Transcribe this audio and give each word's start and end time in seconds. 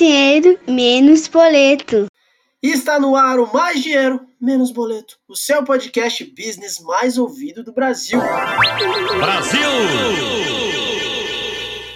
dinheiro, 0.00 0.58
menos 0.66 1.28
boleto. 1.28 2.06
está 2.62 2.98
no 2.98 3.14
ar 3.14 3.38
o 3.38 3.52
Mais 3.52 3.82
Dinheiro, 3.82 4.26
Menos 4.40 4.72
Boleto, 4.72 5.18
o 5.28 5.36
seu 5.36 5.62
podcast 5.62 6.24
business 6.24 6.80
mais 6.80 7.18
ouvido 7.18 7.62
do 7.62 7.70
Brasil. 7.70 8.18
Brasil! 9.18 9.60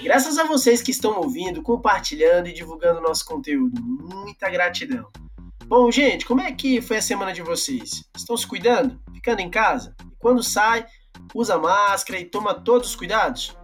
Graças 0.02 0.36
a 0.36 0.44
vocês 0.44 0.82
que 0.82 0.90
estão 0.90 1.16
ouvindo, 1.16 1.62
compartilhando 1.62 2.46
e 2.46 2.52
divulgando 2.52 3.00
nosso 3.00 3.24
conteúdo. 3.24 3.80
Muita 3.82 4.50
gratidão. 4.50 5.08
Bom, 5.64 5.90
gente, 5.90 6.26
como 6.26 6.42
é 6.42 6.52
que 6.52 6.82
foi 6.82 6.98
a 6.98 7.02
semana 7.02 7.32
de 7.32 7.40
vocês? 7.40 8.04
Estão 8.14 8.36
se 8.36 8.46
cuidando? 8.46 9.00
Ficando 9.14 9.40
em 9.40 9.48
casa? 9.48 9.96
E 10.12 10.14
quando 10.18 10.42
sai, 10.42 10.84
usa 11.34 11.56
máscara 11.56 12.20
e 12.20 12.26
toma 12.26 12.52
todos 12.52 12.90
os 12.90 12.96
cuidados? 12.96 13.56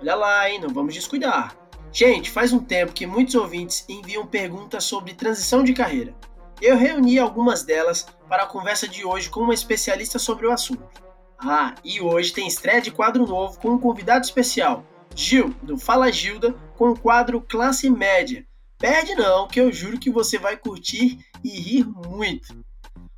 Olha 0.00 0.14
lá, 0.14 0.48
hein? 0.48 0.60
Não 0.60 0.68
vamos 0.68 0.94
descuidar. 0.94 1.63
Gente, 1.94 2.30
faz 2.30 2.52
um 2.52 2.58
tempo 2.58 2.92
que 2.92 3.06
muitos 3.06 3.36
ouvintes 3.36 3.84
enviam 3.88 4.26
perguntas 4.26 4.82
sobre 4.84 5.14
transição 5.14 5.62
de 5.62 5.72
carreira. 5.72 6.14
Eu 6.60 6.76
reuni 6.76 7.18
algumas 7.18 7.62
delas 7.62 8.06
para 8.28 8.42
a 8.42 8.46
conversa 8.46 8.88
de 8.88 9.04
hoje 9.04 9.30
com 9.30 9.40
uma 9.40 9.54
especialista 9.54 10.18
sobre 10.18 10.46
o 10.46 10.52
assunto. 10.52 11.02
Ah, 11.38 11.74
e 11.84 12.00
hoje 12.00 12.32
tem 12.32 12.48
estreia 12.48 12.82
de 12.82 12.90
quadro 12.90 13.26
novo 13.26 13.60
com 13.60 13.70
um 13.70 13.78
convidado 13.78 14.24
especial, 14.24 14.84
Gil, 15.14 15.54
do 15.62 15.78
Fala 15.78 16.10
Gilda, 16.10 16.52
com 16.76 16.90
o 16.90 16.98
quadro 16.98 17.40
Classe 17.40 17.88
Média 17.88 18.44
Perde 18.84 19.14
não, 19.14 19.48
que 19.48 19.60
eu 19.60 19.72
juro 19.72 19.98
que 19.98 20.10
você 20.10 20.38
vai 20.38 20.56
curtir 20.56 21.18
e 21.42 21.48
rir 21.48 21.86
muito. 21.86 22.64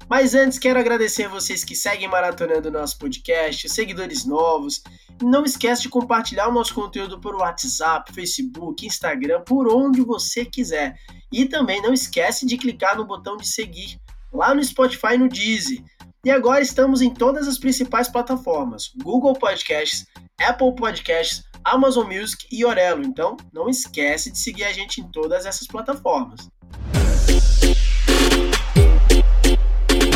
Mas 0.09 0.35
antes, 0.35 0.59
quero 0.59 0.79
agradecer 0.79 1.29
vocês 1.29 1.65
que 1.65 1.75
seguem 1.75 2.09
maratonando 2.09 2.71
nosso 2.71 2.97
podcast, 2.97 3.69
seguidores 3.69 4.25
novos. 4.25 4.83
Não 5.21 5.45
esquece 5.45 5.83
de 5.83 5.89
compartilhar 5.89 6.49
o 6.49 6.53
nosso 6.53 6.75
conteúdo 6.75 7.21
por 7.21 7.35
WhatsApp, 7.35 8.13
Facebook, 8.13 8.87
Instagram, 8.87 9.43
por 9.43 9.67
onde 9.69 10.01
você 10.03 10.45
quiser. 10.45 10.95
E 11.33 11.47
também 11.47 11.83
não 11.83 11.93
esquece 11.93 12.47
de 12.47 12.57
clicar 12.57 12.97
no 12.97 13.05
botão 13.05 13.37
de 13.37 13.49
seguir 13.49 14.01
lá 14.33 14.55
no 14.55 14.63
Spotify 14.63 15.15
e 15.15 15.19
no 15.19 15.29
Deezer. 15.29 15.83
E 16.25 16.31
agora 16.31 16.61
estamos 16.61 17.03
em 17.03 17.13
todas 17.13 17.49
as 17.49 17.59
principais 17.59 18.09
plataformas: 18.09 18.93
Google 19.03 19.33
Podcasts, 19.33 20.07
Apple 20.41 20.75
Podcasts, 20.77 21.43
Amazon 21.65 22.07
Music 22.07 22.47
e 22.53 22.65
Orelo. 22.65 23.03
Então, 23.03 23.37
não 23.53 23.69
esquece 23.69 24.31
de 24.31 24.39
seguir 24.39 24.65
a 24.65 24.73
gente 24.73 25.01
em 25.01 25.11
todas 25.11 25.47
essas 25.47 25.67
plataformas. 25.67 26.49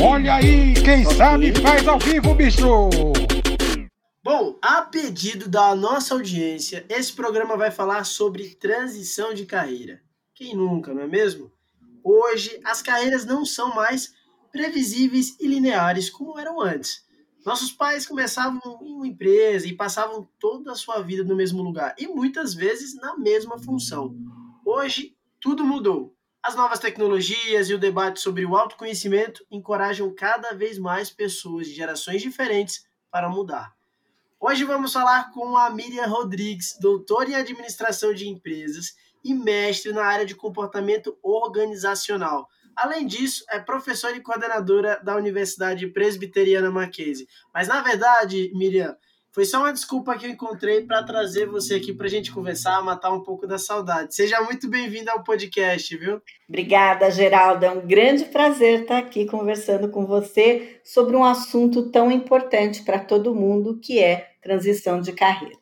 Olha 0.02 0.36
aí, 0.36 0.72
quem 0.72 1.04
okay. 1.04 1.16
sabe 1.16 1.52
faz 1.60 1.86
ao 1.86 1.98
vivo, 1.98 2.34
bicho! 2.34 2.90
Bom, 4.24 4.58
a 4.62 4.80
pedido 4.80 5.46
da 5.46 5.74
nossa 5.74 6.14
audiência, 6.14 6.86
esse 6.88 7.12
programa 7.12 7.54
vai 7.54 7.70
falar 7.70 8.04
sobre 8.04 8.54
transição 8.54 9.34
de 9.34 9.44
carreira. 9.44 10.00
Quem 10.34 10.56
nunca, 10.56 10.94
não 10.94 11.02
é 11.02 11.06
mesmo? 11.06 11.52
Hoje, 12.02 12.58
as 12.64 12.80
carreiras 12.80 13.26
não 13.26 13.44
são 13.44 13.74
mais 13.74 14.14
previsíveis 14.50 15.36
e 15.38 15.46
lineares 15.46 16.08
como 16.08 16.38
eram 16.38 16.62
antes. 16.62 17.04
Nossos 17.44 17.70
pais 17.70 18.06
começavam 18.06 18.58
em 18.82 18.92
uma 18.94 19.06
empresa 19.06 19.66
e 19.66 19.76
passavam 19.76 20.26
toda 20.38 20.72
a 20.72 20.76
sua 20.76 21.00
vida 21.02 21.24
no 21.24 21.36
mesmo 21.36 21.62
lugar 21.62 21.94
e 21.98 22.08
muitas 22.08 22.54
vezes 22.54 22.94
na 22.94 23.18
mesma 23.18 23.58
função. 23.58 24.16
Hoje, 24.64 25.14
tudo 25.38 25.62
mudou. 25.62 26.16
As 26.42 26.54
novas 26.54 26.78
tecnologias 26.78 27.68
e 27.68 27.74
o 27.74 27.78
debate 27.78 28.20
sobre 28.20 28.46
o 28.46 28.56
autoconhecimento 28.56 29.44
encorajam 29.50 30.14
cada 30.14 30.52
vez 30.52 30.78
mais 30.78 31.10
pessoas 31.10 31.66
de 31.66 31.74
gerações 31.74 32.22
diferentes 32.22 32.86
para 33.10 33.28
mudar. 33.28 33.74
Hoje 34.40 34.64
vamos 34.64 34.92
falar 34.92 35.30
com 35.32 35.56
a 35.56 35.68
Miriam 35.68 36.06
Rodrigues, 36.06 36.78
doutora 36.80 37.30
em 37.30 37.34
administração 37.34 38.14
de 38.14 38.28
empresas 38.28 38.94
e 39.22 39.34
mestre 39.34 39.92
na 39.92 40.04
área 40.04 40.24
de 40.24 40.34
comportamento 40.34 41.18
organizacional 41.22 42.48
Além 42.80 43.06
disso, 43.06 43.44
é 43.50 43.58
professora 43.58 44.16
e 44.16 44.22
coordenadora 44.22 44.98
da 45.02 45.14
Universidade 45.14 45.86
Presbiteriana 45.88 46.70
Mackenzie. 46.70 47.28
Mas, 47.52 47.68
na 47.68 47.82
verdade, 47.82 48.50
Miriam, 48.54 48.96
foi 49.32 49.44
só 49.44 49.58
uma 49.58 49.72
desculpa 49.72 50.16
que 50.18 50.26
eu 50.26 50.30
encontrei 50.30 50.82
para 50.82 51.04
trazer 51.04 51.46
você 51.46 51.76
aqui 51.76 51.92
para 51.92 52.06
a 52.06 52.10
gente 52.10 52.32
conversar, 52.32 52.82
matar 52.82 53.12
um 53.12 53.22
pouco 53.22 53.46
da 53.46 53.58
saudade. 53.58 54.12
Seja 54.12 54.40
muito 54.40 54.68
bem-vinda 54.68 55.12
ao 55.12 55.22
podcast, 55.22 55.96
viu? 55.96 56.20
Obrigada, 56.48 57.08
Geraldo. 57.12 57.64
É 57.64 57.70
um 57.70 57.86
grande 57.86 58.24
prazer 58.24 58.82
estar 58.82 58.98
aqui 58.98 59.26
conversando 59.26 59.88
com 59.88 60.04
você 60.04 60.80
sobre 60.84 61.14
um 61.14 61.24
assunto 61.24 61.90
tão 61.90 62.10
importante 62.10 62.82
para 62.82 62.98
todo 62.98 63.34
mundo, 63.34 63.78
que 63.78 64.00
é 64.00 64.32
transição 64.42 65.00
de 65.00 65.12
carreira. 65.12 65.56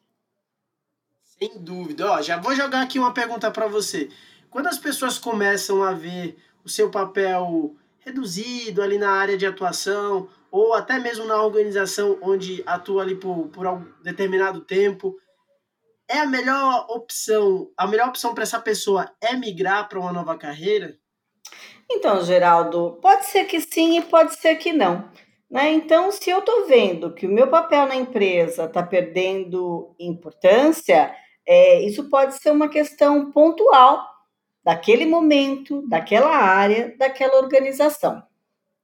Sem 1.22 1.60
dúvida. 1.60 2.10
Ó, 2.10 2.22
já 2.22 2.38
vou 2.38 2.54
jogar 2.54 2.80
aqui 2.80 2.98
uma 2.98 3.12
pergunta 3.12 3.50
para 3.50 3.66
você. 3.66 4.08
Quando 4.48 4.68
as 4.68 4.78
pessoas 4.78 5.18
começam 5.18 5.82
a 5.82 5.92
ver 5.92 6.38
o 6.64 6.70
seu 6.70 6.90
papel 6.90 7.76
reduzido 7.98 8.80
ali 8.80 8.96
na 8.96 9.10
área 9.10 9.36
de 9.36 9.44
atuação, 9.44 10.26
ou 10.50 10.74
até 10.74 10.98
mesmo 10.98 11.24
na 11.24 11.42
organização 11.42 12.18
onde 12.22 12.62
atua 12.66 13.02
ali 13.02 13.14
por, 13.14 13.48
por 13.48 13.66
um 13.66 13.84
determinado 14.02 14.60
tempo, 14.62 15.16
é 16.08 16.20
a 16.20 16.26
melhor 16.26 16.86
opção, 16.88 17.70
a 17.76 17.86
melhor 17.86 18.08
opção 18.08 18.34
para 18.34 18.42
essa 18.42 18.58
pessoa 18.58 19.10
é 19.20 19.34
migrar 19.36 19.88
para 19.88 20.00
uma 20.00 20.12
nova 20.12 20.36
carreira? 20.38 20.98
Então, 21.90 22.22
Geraldo, 22.24 22.98
pode 23.00 23.26
ser 23.26 23.44
que 23.44 23.60
sim 23.60 23.98
e 23.98 24.02
pode 24.02 24.34
ser 24.36 24.56
que 24.56 24.72
não. 24.72 25.10
Né? 25.50 25.72
Então, 25.72 26.10
se 26.10 26.28
eu 26.28 26.40
estou 26.40 26.66
vendo 26.66 27.14
que 27.14 27.26
o 27.26 27.30
meu 27.30 27.48
papel 27.48 27.86
na 27.86 27.96
empresa 27.96 28.64
está 28.64 28.82
perdendo 28.82 29.94
importância, 29.98 31.14
é, 31.46 31.80
isso 31.82 32.08
pode 32.10 32.34
ser 32.34 32.50
uma 32.50 32.68
questão 32.68 33.32
pontual 33.32 34.06
daquele 34.62 35.06
momento, 35.06 35.82
daquela 35.88 36.36
área, 36.36 36.94
daquela 36.98 37.38
organização, 37.38 38.22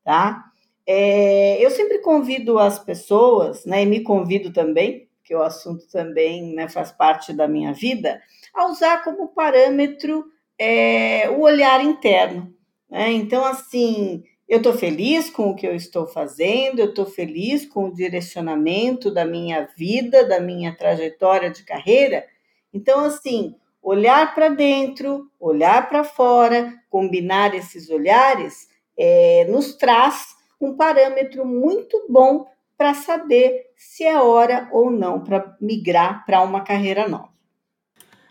tá? 0.02 0.42
É, 0.86 1.64
eu 1.64 1.70
sempre 1.70 1.98
convido 1.98 2.58
as 2.58 2.78
pessoas, 2.78 3.64
né, 3.64 3.82
e 3.82 3.86
me 3.86 4.00
convido 4.00 4.52
também, 4.52 5.08
que 5.24 5.34
o 5.34 5.42
assunto 5.42 5.88
também 5.88 6.54
né, 6.54 6.68
faz 6.68 6.92
parte 6.92 7.32
da 7.32 7.48
minha 7.48 7.72
vida, 7.72 8.20
a 8.52 8.66
usar 8.66 9.02
como 9.02 9.28
parâmetro 9.28 10.26
é, 10.58 11.30
o 11.30 11.40
olhar 11.40 11.82
interno. 11.82 12.54
Né? 12.90 13.10
Então, 13.12 13.44
assim, 13.44 14.22
eu 14.46 14.58
estou 14.58 14.74
feliz 14.74 15.30
com 15.30 15.50
o 15.50 15.56
que 15.56 15.66
eu 15.66 15.74
estou 15.74 16.06
fazendo, 16.06 16.78
eu 16.78 16.90
estou 16.90 17.06
feliz 17.06 17.64
com 17.66 17.86
o 17.86 17.94
direcionamento 17.94 19.10
da 19.10 19.24
minha 19.24 19.66
vida, 19.76 20.28
da 20.28 20.38
minha 20.38 20.76
trajetória 20.76 21.50
de 21.50 21.64
carreira. 21.64 22.26
Então, 22.72 23.00
assim, 23.00 23.56
olhar 23.82 24.34
para 24.34 24.50
dentro, 24.50 25.30
olhar 25.40 25.88
para 25.88 26.04
fora, 26.04 26.74
combinar 26.90 27.54
esses 27.54 27.88
olhares, 27.88 28.68
é, 28.96 29.46
nos 29.48 29.74
traz 29.76 30.33
um 30.64 30.76
parâmetro 30.76 31.44
muito 31.44 32.06
bom 32.08 32.46
para 32.76 32.94
saber 32.94 33.66
se 33.76 34.04
é 34.04 34.20
hora 34.20 34.68
ou 34.72 34.90
não 34.90 35.22
para 35.22 35.56
migrar 35.60 36.24
para 36.26 36.42
uma 36.42 36.62
carreira 36.62 37.08
nova. 37.08 37.32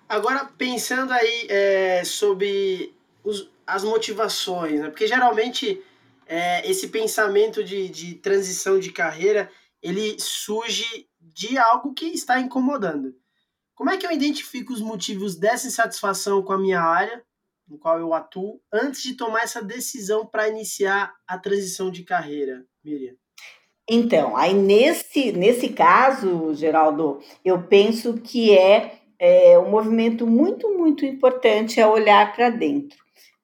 Agora, 0.07 0.45
pensando 0.57 1.11
aí 1.11 1.47
é, 1.49 2.03
sobre 2.03 2.93
os, 3.23 3.49
as 3.65 3.83
motivações, 3.83 4.79
né? 4.79 4.89
porque 4.89 5.07
geralmente 5.07 5.81
é, 6.27 6.69
esse 6.69 6.89
pensamento 6.89 7.63
de, 7.63 7.89
de 7.89 8.15
transição 8.15 8.79
de 8.79 8.91
carreira 8.91 9.49
ele 9.81 10.17
surge 10.19 11.07
de 11.19 11.57
algo 11.57 11.93
que 11.93 12.05
está 12.05 12.39
incomodando. 12.39 13.15
Como 13.75 13.89
é 13.89 13.97
que 13.97 14.05
eu 14.05 14.11
identifico 14.11 14.71
os 14.71 14.81
motivos 14.81 15.35
dessa 15.35 15.67
insatisfação 15.67 16.41
com 16.41 16.53
a 16.53 16.59
minha 16.59 16.81
área, 16.81 17.23
no 17.67 17.77
qual 17.77 17.99
eu 17.99 18.13
atuo, 18.13 18.59
antes 18.71 19.01
de 19.01 19.15
tomar 19.15 19.43
essa 19.43 19.61
decisão 19.61 20.25
para 20.25 20.47
iniciar 20.47 21.13
a 21.27 21.37
transição 21.37 21.89
de 21.89 22.03
carreira, 22.03 22.65
Miriam? 22.83 23.15
Então, 23.89 24.35
aí 24.37 24.53
nesse, 24.53 25.31
nesse 25.31 25.69
caso, 25.69 26.53
Geraldo, 26.53 27.19
eu 27.43 27.63
penso 27.63 28.13
que 28.15 28.57
é, 28.57 28.99
é 29.19 29.59
um 29.59 29.69
movimento 29.69 30.25
muito, 30.25 30.69
muito 30.77 31.05
importante 31.05 31.79
é 31.79 31.87
olhar 31.87 32.33
para 32.33 32.49
dentro. 32.49 32.97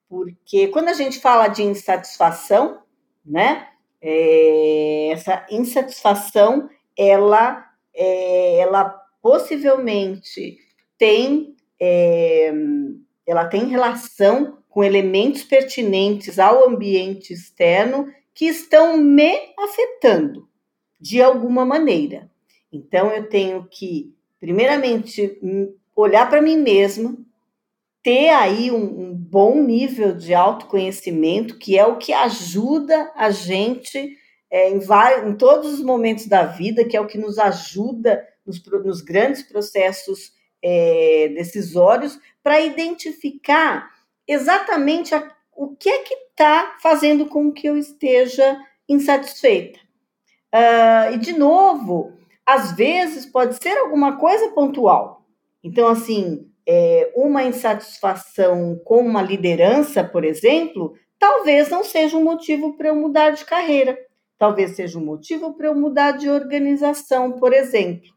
Porque 0.08 0.70
quando 0.70 0.88
a 0.90 0.94
gente 0.94 1.20
fala 1.20 1.48
de 1.48 1.62
insatisfação, 1.62 2.82
né, 3.26 3.68
é, 4.02 5.10
essa 5.12 5.46
insatisfação, 5.52 6.70
ela, 6.98 7.66
é, 7.94 8.60
ela 8.60 8.90
possivelmente 9.22 10.58
tem, 10.98 11.56
é, 11.80 12.52
ela 13.30 13.46
tem 13.46 13.68
relação 13.68 14.58
com 14.68 14.84
elementos 14.84 15.44
pertinentes 15.44 16.40
ao 16.40 16.68
ambiente 16.68 17.34
externo 17.34 18.08
que 18.34 18.46
estão 18.46 18.98
me 18.98 19.34
afetando 19.58 20.48
de 21.00 21.22
alguma 21.22 21.66
maneira. 21.66 22.30
Então, 22.72 23.12
eu 23.12 23.28
tenho 23.28 23.68
que, 23.70 24.14
primeiramente, 24.40 25.40
olhar 25.96 26.30
para 26.30 26.42
mim 26.42 26.58
mesma, 26.58 27.18
ter 28.02 28.30
aí 28.30 28.72
um, 28.72 29.10
um, 29.10 29.14
bom 29.14 29.62
nível 29.62 30.16
de 30.16 30.34
autoconhecimento, 30.34 31.58
que 31.58 31.78
é 31.78 31.86
o 31.86 31.98
que 31.98 32.14
ajuda 32.14 33.12
a 33.16 33.30
gente 33.30 34.18
é, 34.50 34.70
em, 34.70 34.80
vários, 34.80 35.30
em 35.30 35.36
todos 35.36 35.74
os 35.74 35.82
momentos 35.82 36.26
da 36.26 36.46
vida, 36.46 36.86
que 36.86 36.96
é 36.96 37.02
o 37.02 37.08
que 37.08 37.18
nos 37.18 37.38
ajuda 37.38 38.26
nos, 38.46 38.64
nos 38.84 39.02
grandes 39.02 39.44
processos 39.44 40.32
é, 40.64 41.32
decisórios 41.36 42.20
para 42.44 42.62
identificar 42.62 43.90
exatamente 44.28 45.16
a, 45.16 45.32
o 45.56 45.76
que 45.76 45.90
é 45.90 46.00
que 46.00 46.14
está 46.14 46.78
fazendo 46.82 47.26
com 47.26 47.52
que 47.52 47.68
eu 47.68 47.78
esteja 47.78 48.60
insatisfeita. 48.88 49.80
Uh, 50.54 51.14
e, 51.14 51.18
de 51.18 51.34
novo, 51.34 52.14
às 52.46 52.72
vezes 52.72 53.26
pode 53.26 53.62
ser 53.62 53.78
alguma 53.78 54.18
coisa 54.18 54.50
pontual. 54.50 55.26
Então, 55.64 55.88
assim, 55.88 56.50
é, 56.68 57.12
uma 57.16 57.44
insatisfação 57.44 58.80
com 58.84 59.00
uma 59.00 59.22
liderança, 59.22 60.04
por 60.04 60.24
exemplo, 60.24 60.96
talvez 61.20 61.70
não 61.70 61.84
seja 61.84 62.18
um 62.18 62.24
motivo 62.24 62.76
para 62.78 62.90
eu 62.90 62.96
mudar 62.96 63.32
de 63.32 63.46
carreira. 63.46 63.98
Talvez 64.38 64.76
seja 64.76 64.98
um 64.98 65.06
motivo 65.06 65.54
para 65.54 65.68
eu 65.68 65.76
mudar 65.76 66.12
de 66.12 66.30
organização, 66.30 67.34
por 67.34 67.54
exemplo. 67.54 68.10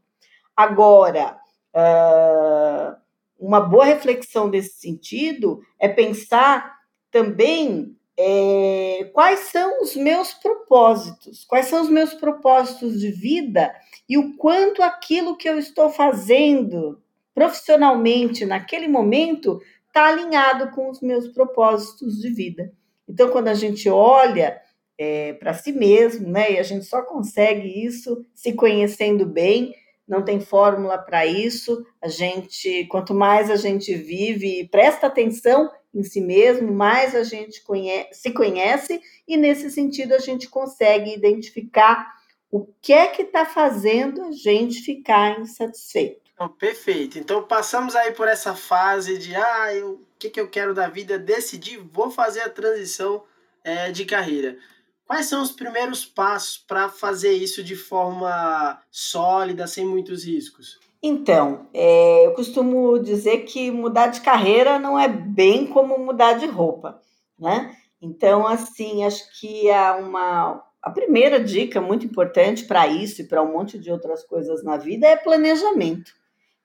Agora, 0.57 1.37
uh, 1.75 2.97
uma 3.39 3.61
boa 3.61 3.85
reflexão 3.85 4.49
nesse 4.49 4.81
sentido 4.81 5.61
é 5.79 5.89
pensar 5.89 6.79
também 7.11 7.97
é, 8.17 9.11
quais 9.13 9.41
são 9.41 9.83
os 9.83 9.97
meus 9.97 10.33
propósitos, 10.35 11.45
quais 11.45 11.67
são 11.67 11.83
os 11.83 11.89
meus 11.89 12.15
propósitos 12.15 13.01
de 13.01 13.11
vida 13.11 13.75
e 14.09 14.17
o 14.17 14.37
quanto 14.37 14.83
aquilo 14.83 15.37
que 15.37 15.49
eu 15.49 15.59
estou 15.59 15.91
fazendo 15.91 17.01
profissionalmente 17.35 18.45
naquele 18.45 18.87
momento 18.87 19.61
está 19.87 20.07
alinhado 20.07 20.71
com 20.71 20.91
os 20.91 21.01
meus 21.01 21.29
propósitos 21.29 22.21
de 22.21 22.31
vida. 22.31 22.73
Então, 23.09 23.31
quando 23.31 23.49
a 23.49 23.55
gente 23.55 23.89
olha 23.89 24.61
é, 24.97 25.33
para 25.35 25.55
si 25.55 25.73
mesmo, 25.73 26.29
né, 26.29 26.53
e 26.53 26.59
a 26.59 26.63
gente 26.63 26.85
só 26.85 27.03
consegue 27.03 27.85
isso 27.85 28.25
se 28.35 28.53
conhecendo 28.53 29.27
bem, 29.27 29.75
não 30.13 30.23
tem 30.23 30.39
fórmula 30.39 30.99
para 30.99 31.25
isso. 31.25 31.87
A 32.03 32.07
gente, 32.07 32.85
quanto 32.91 33.15
mais 33.15 33.51
a 33.51 33.57
gente 33.57 33.95
vive 33.95 34.61
e 34.61 34.69
presta 34.69 35.07
atenção 35.07 35.73
em 35.95 36.03
si 36.03 36.21
mesmo, 36.21 36.71
mais 36.71 37.15
a 37.15 37.25
gente 37.25 37.63
conhece, 37.63 38.09
se 38.13 38.31
conhece 38.31 39.01
e 39.27 39.39
nesse 39.39 39.71
sentido 39.71 40.13
a 40.13 40.19
gente 40.19 40.49
consegue 40.51 41.15
identificar 41.15 42.13
o 42.51 42.67
que 42.83 42.93
é 42.93 43.07
que 43.07 43.23
está 43.23 43.47
fazendo 43.47 44.23
a 44.23 44.33
gente 44.33 44.83
ficar 44.83 45.41
insatisfeito. 45.41 46.21
Oh, 46.39 46.51
perfeito. 46.51 47.19
Então 47.19 47.43
passamos 47.43 47.97
aí 47.97 48.13
por 48.13 48.29
essa 48.29 48.55
fase 48.55 49.17
de 49.17 49.35
ah, 49.35 49.69
o 49.83 50.01
que, 50.19 50.29
que 50.29 50.41
eu 50.41 50.49
quero 50.49 50.75
da 50.75 50.89
vida, 50.89 51.19
decidi, 51.19 51.79
vou 51.79 52.11
fazer 52.11 52.43
a 52.43 52.51
transição 52.51 53.25
é, 53.65 53.91
de 53.91 54.05
carreira. 54.05 54.59
Quais 55.07 55.27
são 55.27 55.43
os 55.43 55.53
primeiros 55.53 56.05
passos 56.05 56.59
para 56.59 56.89
fazer 56.89 57.33
isso 57.33 57.63
de 57.63 57.77
forma 57.77 58.81
sólida, 58.91 59.67
sem 59.67 59.85
muitos 59.85 60.25
riscos? 60.25 60.79
Então, 61.03 61.67
é, 61.75 62.27
eu 62.27 62.33
costumo 62.33 62.99
dizer 62.99 63.39
que 63.39 63.71
mudar 63.71 64.07
de 64.07 64.21
carreira 64.21 64.79
não 64.79 64.99
é 64.99 65.09
bem 65.09 65.67
como 65.67 65.99
mudar 65.99 66.35
de 66.35 66.47
roupa, 66.47 67.03
né? 67.39 67.77
Então, 68.01 68.47
assim, 68.47 69.05
acho 69.05 69.25
que 69.39 69.69
a, 69.71 69.97
uma, 69.97 70.65
a 70.81 70.91
primeira 70.91 71.43
dica 71.43 71.81
muito 71.81 72.07
importante 72.07 72.65
para 72.65 72.87
isso 72.87 73.21
e 73.21 73.27
para 73.27 73.43
um 73.43 73.53
monte 73.53 73.79
de 73.79 73.91
outras 73.91 74.25
coisas 74.25 74.63
na 74.63 74.77
vida 74.77 75.07
é 75.07 75.17
planejamento. 75.17 76.13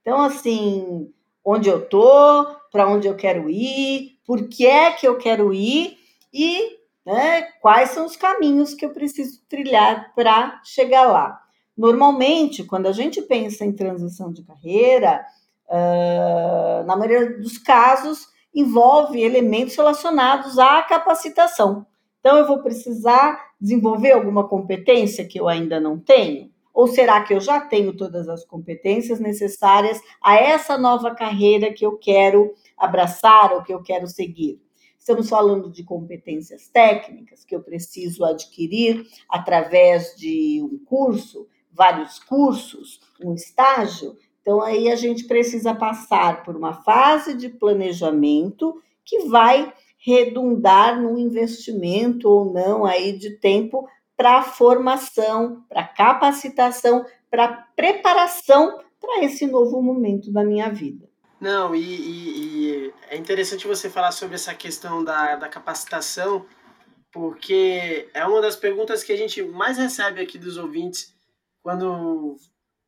Então, 0.02 0.22
assim, 0.22 1.12
onde 1.44 1.68
eu 1.68 1.88
tô, 1.88 2.46
para 2.72 2.88
onde 2.88 3.08
eu 3.08 3.16
quero 3.16 3.50
ir, 3.50 4.20
por 4.26 4.48
que 4.48 4.66
é 4.66 4.92
que 4.92 5.08
eu 5.08 5.18
quero 5.18 5.54
ir 5.54 5.98
e 6.32 6.77
né, 7.08 7.44
quais 7.62 7.92
são 7.92 8.06
os 8.06 8.18
caminhos 8.18 8.74
que 8.74 8.86
eu 8.86 8.90
preciso 8.90 9.40
trilhar 9.48 10.14
para 10.14 10.60
chegar 10.62 11.06
lá. 11.06 11.42
Normalmente, 11.78 12.66
quando 12.66 12.86
a 12.88 12.92
gente 12.92 13.22
pensa 13.22 13.64
em 13.64 13.72
transição 13.72 14.30
de 14.30 14.44
carreira, 14.44 15.26
uh, 15.70 16.86
na 16.86 16.98
maioria 16.98 17.40
dos 17.40 17.58
casos, 17.58 18.28
envolve 18.54 19.24
elementos 19.24 19.74
relacionados 19.78 20.60
à 20.60 20.84
capacitação. 20.84 21.88
Então, 22.20 22.36
eu 22.36 22.46
vou 22.46 22.62
precisar 22.62 23.40
desenvolver 23.58 24.12
alguma 24.12 24.46
competência 24.46 25.26
que 25.26 25.40
eu 25.40 25.48
ainda 25.48 25.80
não 25.80 25.98
tenho? 25.98 26.52
Ou 26.74 26.88
será 26.88 27.22
que 27.22 27.34
eu 27.34 27.40
já 27.40 27.62
tenho 27.62 27.96
todas 27.96 28.28
as 28.28 28.44
competências 28.44 29.18
necessárias 29.18 30.02
a 30.22 30.36
essa 30.36 30.78
nova 30.78 31.16
carreira 31.16 31.72
que 31.72 31.86
eu 31.86 31.98
quero 31.98 32.54
abraçar 32.78 33.54
ou 33.54 33.64
que 33.64 33.74
eu 33.74 33.82
quero 33.82 34.08
seguir? 34.08 34.67
Estamos 35.08 35.30
falando 35.30 35.72
de 35.72 35.86
competências 35.86 36.68
técnicas 36.68 37.46
que 37.46 37.56
eu 37.56 37.64
preciso 37.64 38.26
adquirir 38.26 39.08
através 39.30 40.14
de 40.18 40.62
um 40.62 40.78
curso, 40.84 41.48
vários 41.72 42.20
cursos, 42.20 43.00
um 43.24 43.34
estágio. 43.34 44.18
Então, 44.42 44.60
aí 44.60 44.92
a 44.92 44.98
gente 44.98 45.24
precisa 45.24 45.74
passar 45.74 46.44
por 46.44 46.58
uma 46.58 46.74
fase 46.84 47.34
de 47.36 47.48
planejamento 47.48 48.82
que 49.06 49.30
vai 49.30 49.74
redundar 49.98 51.02
no 51.02 51.18
investimento 51.18 52.28
ou 52.28 52.52
não 52.52 52.84
aí 52.84 53.18
de 53.18 53.38
tempo 53.38 53.88
para 54.18 54.44
formação, 54.44 55.64
para 55.70 55.86
capacitação, 55.86 57.06
para 57.32 57.48
preparação 57.78 58.78
para 59.00 59.24
esse 59.24 59.48
novo 59.48 59.82
momento 59.82 60.34
da 60.34 60.44
minha 60.44 60.68
vida. 60.68 61.07
Não, 61.40 61.76
e, 61.76 61.82
e, 61.82 62.88
e, 62.88 62.94
é 63.10 63.18
interessante 63.18 63.68
você 63.68 63.90
falar 63.90 64.12
sobre 64.12 64.36
essa 64.36 64.56
questão 64.56 65.04
da, 65.04 65.36
da 65.36 65.48
capacitação, 65.48 66.48
porque 67.12 68.10
é 68.14 68.26
uma 68.26 68.42
das 68.42 68.56
perguntas 68.56 69.04
que 69.04 69.14
a 69.14 69.16
gente 69.16 69.44
mais 69.44 69.78
recebe 69.78 70.20
aqui 70.20 70.38
dos 70.38 70.58
ouvintes 70.58 71.16
quando 71.62 72.38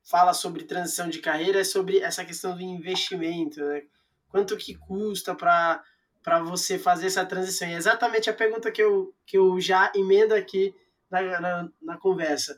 fala 0.10 0.34
sobre 0.34 0.64
transição 0.64 1.10
de 1.10 1.20
carreira, 1.20 1.60
é 1.60 1.64
sobre 1.64 2.00
essa 2.00 2.26
questão 2.26 2.56
do 2.56 2.62
investimento, 2.62 3.60
né? 3.62 3.84
Quanto 4.30 4.58
que 4.58 4.74
custa 4.76 5.36
para 5.36 5.84
você 6.44 6.80
fazer 6.80 7.08
essa 7.08 7.26
transição? 7.26 7.68
E 7.68 7.74
é 7.74 7.78
exatamente 7.78 8.30
a 8.30 8.34
pergunta 8.34 8.72
que 8.72 8.82
eu, 8.82 9.14
que 9.26 9.38
eu 9.38 9.60
já 9.60 9.92
emendo 9.96 10.34
aqui 10.34 10.74
na, 11.10 11.40
na, 11.40 11.70
na 11.82 11.98
conversa. 11.98 12.58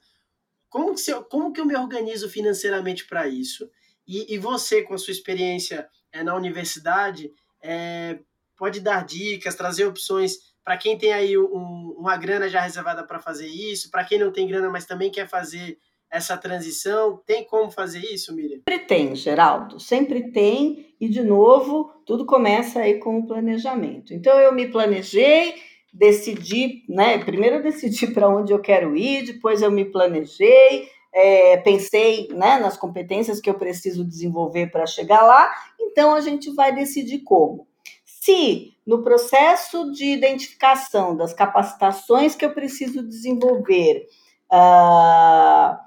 Como 0.69 0.95
que, 0.95 1.11
eu, 1.11 1.23
como 1.25 1.51
que 1.51 1.59
eu 1.59 1.65
me 1.65 1.75
organizo 1.75 2.29
financeiramente 2.29 3.05
para 3.05 3.27
isso? 3.27 3.69
E, 4.11 4.35
e, 4.35 4.37
você, 4.37 4.81
com 4.81 4.93
a 4.93 4.97
sua 4.97 5.13
experiência 5.13 5.87
é, 6.11 6.21
na 6.21 6.35
universidade, 6.35 7.31
é, 7.63 8.19
pode 8.57 8.81
dar 8.81 9.05
dicas, 9.05 9.55
trazer 9.55 9.85
opções 9.85 10.51
para 10.65 10.75
quem 10.75 10.97
tem 10.97 11.13
aí 11.13 11.37
um, 11.37 11.95
uma 11.97 12.17
grana 12.17 12.49
já 12.49 12.59
reservada 12.59 13.05
para 13.05 13.19
fazer 13.19 13.47
isso, 13.47 13.89
para 13.89 14.03
quem 14.03 14.19
não 14.19 14.29
tem 14.29 14.45
grana, 14.45 14.69
mas 14.69 14.85
também 14.85 15.09
quer 15.09 15.29
fazer 15.29 15.77
essa 16.11 16.35
transição? 16.35 17.21
Tem 17.25 17.45
como 17.45 17.71
fazer 17.71 17.99
isso, 17.99 18.35
Miriam? 18.35 18.57
Sempre 18.57 18.79
tem, 18.79 19.15
Geraldo, 19.15 19.79
sempre 19.79 20.31
tem. 20.31 20.93
E, 20.99 21.07
de 21.07 21.23
novo, 21.23 21.89
tudo 22.05 22.25
começa 22.25 22.81
aí 22.81 22.99
com 22.99 23.19
o 23.19 23.25
planejamento. 23.25 24.13
Então, 24.13 24.37
eu 24.37 24.53
me 24.53 24.67
planejei, 24.67 25.55
decidi, 25.93 26.83
né? 26.89 27.23
Primeiro 27.23 27.55
eu 27.55 27.63
decidi 27.63 28.07
para 28.11 28.27
onde 28.27 28.51
eu 28.51 28.59
quero 28.59 28.95
ir, 28.95 29.25
depois 29.25 29.61
eu 29.61 29.71
me 29.71 29.85
planejei, 29.85 30.89
é, 31.13 31.57
pensei 31.57 32.27
né, 32.29 32.57
nas 32.57 32.77
competências 32.77 33.39
que 33.39 33.49
eu 33.49 33.55
preciso 33.55 34.05
desenvolver 34.05 34.71
para 34.71 34.85
chegar 34.85 35.21
lá, 35.23 35.51
então 35.79 36.15
a 36.15 36.21
gente 36.21 36.53
vai 36.53 36.73
decidir 36.73 37.19
como. 37.19 37.67
Se 38.05 38.73
no 38.85 39.03
processo 39.03 39.91
de 39.91 40.05
identificação 40.05 41.15
das 41.15 41.33
capacitações 41.33 42.35
que 42.35 42.45
eu 42.45 42.53
preciso 42.53 43.07
desenvolver, 43.07 44.07
uh, 44.51 45.77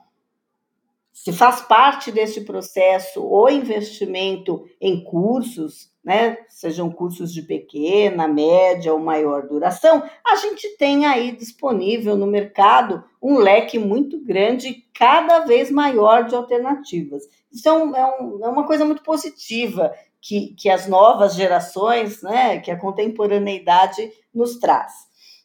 se 1.25 1.33
faz 1.33 1.63
parte 1.63 2.13
desse 2.13 2.43
processo 2.43 3.27
o 3.27 3.49
investimento 3.49 4.63
em 4.79 5.03
cursos, 5.03 5.91
né, 6.05 6.37
sejam 6.51 6.91
cursos 6.91 7.33
de 7.33 7.41
pequena, 7.41 8.29
média 8.29 8.93
ou 8.93 8.99
maior 8.99 9.49
duração, 9.49 10.03
a 10.23 10.37
gente 10.37 10.77
tem 10.77 11.07
aí 11.07 11.33
disponível 11.33 12.15
no 12.15 12.27
mercado 12.27 13.03
um 13.23 13.39
leque 13.39 13.79
muito 13.79 14.23
grande, 14.23 14.85
cada 14.95 15.47
vez 15.47 15.71
maior 15.71 16.25
de 16.25 16.35
alternativas. 16.35 17.23
Isso 17.51 17.71
é, 17.71 17.73
é, 17.73 18.23
um, 18.23 18.45
é 18.45 18.49
uma 18.51 18.67
coisa 18.67 18.85
muito 18.85 19.03
positiva 19.03 19.95
que, 20.21 20.55
que 20.59 20.69
as 20.69 20.87
novas 20.87 21.35
gerações, 21.35 22.21
né, 22.21 22.59
que 22.59 22.71
a 22.71 22.79
contemporaneidade 22.79 24.13
nos 24.35 24.59
traz. 24.59 24.93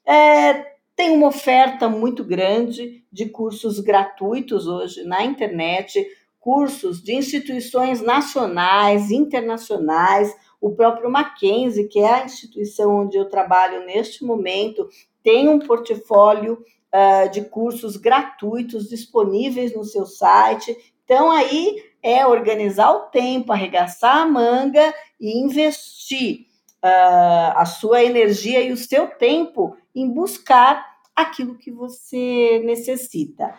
É, 0.05 0.77
tem 0.99 1.11
uma 1.11 1.27
oferta 1.27 1.87
muito 1.87 2.25
grande 2.25 3.05
de 3.09 3.29
cursos 3.29 3.79
gratuitos 3.79 4.67
hoje 4.67 5.01
na 5.05 5.23
internet, 5.23 6.05
cursos 6.41 7.01
de 7.01 7.15
instituições 7.15 8.01
nacionais, 8.01 9.09
internacionais, 9.09 10.35
o 10.59 10.71
próprio 10.71 11.09
Mackenzie, 11.09 11.87
que 11.87 11.99
é 11.99 12.15
a 12.15 12.25
instituição 12.25 13.03
onde 13.03 13.15
eu 13.15 13.29
trabalho 13.29 13.85
neste 13.85 14.25
momento, 14.25 14.89
tem 15.23 15.47
um 15.47 15.59
portfólio 15.59 16.61
uh, 16.93 17.29
de 17.31 17.45
cursos 17.45 17.95
gratuitos 17.95 18.89
disponíveis 18.89 19.73
no 19.73 19.85
seu 19.85 20.05
site. 20.05 20.75
Então, 21.05 21.31
aí 21.31 21.81
é 22.03 22.27
organizar 22.27 22.91
o 22.91 23.03
tempo, 23.03 23.53
arregaçar 23.53 24.17
a 24.17 24.25
manga 24.25 24.93
e 25.17 25.39
investir 25.39 26.48
uh, 26.83 27.53
a 27.55 27.65
sua 27.65 28.03
energia 28.03 28.61
e 28.61 28.71
o 28.71 28.77
seu 28.77 29.07
tempo 29.07 29.77
em 29.95 30.09
buscar 30.09 30.85
aquilo 31.15 31.57
que 31.57 31.71
você 31.71 32.61
necessita. 32.63 33.53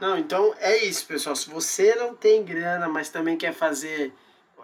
Não, 0.00 0.18
então 0.18 0.54
é 0.58 0.84
isso, 0.84 1.06
pessoal. 1.06 1.36
Se 1.36 1.48
você 1.48 1.94
não 1.94 2.14
tem 2.14 2.44
grana, 2.44 2.88
mas 2.88 3.08
também 3.08 3.36
quer 3.36 3.52
fazer 3.52 4.12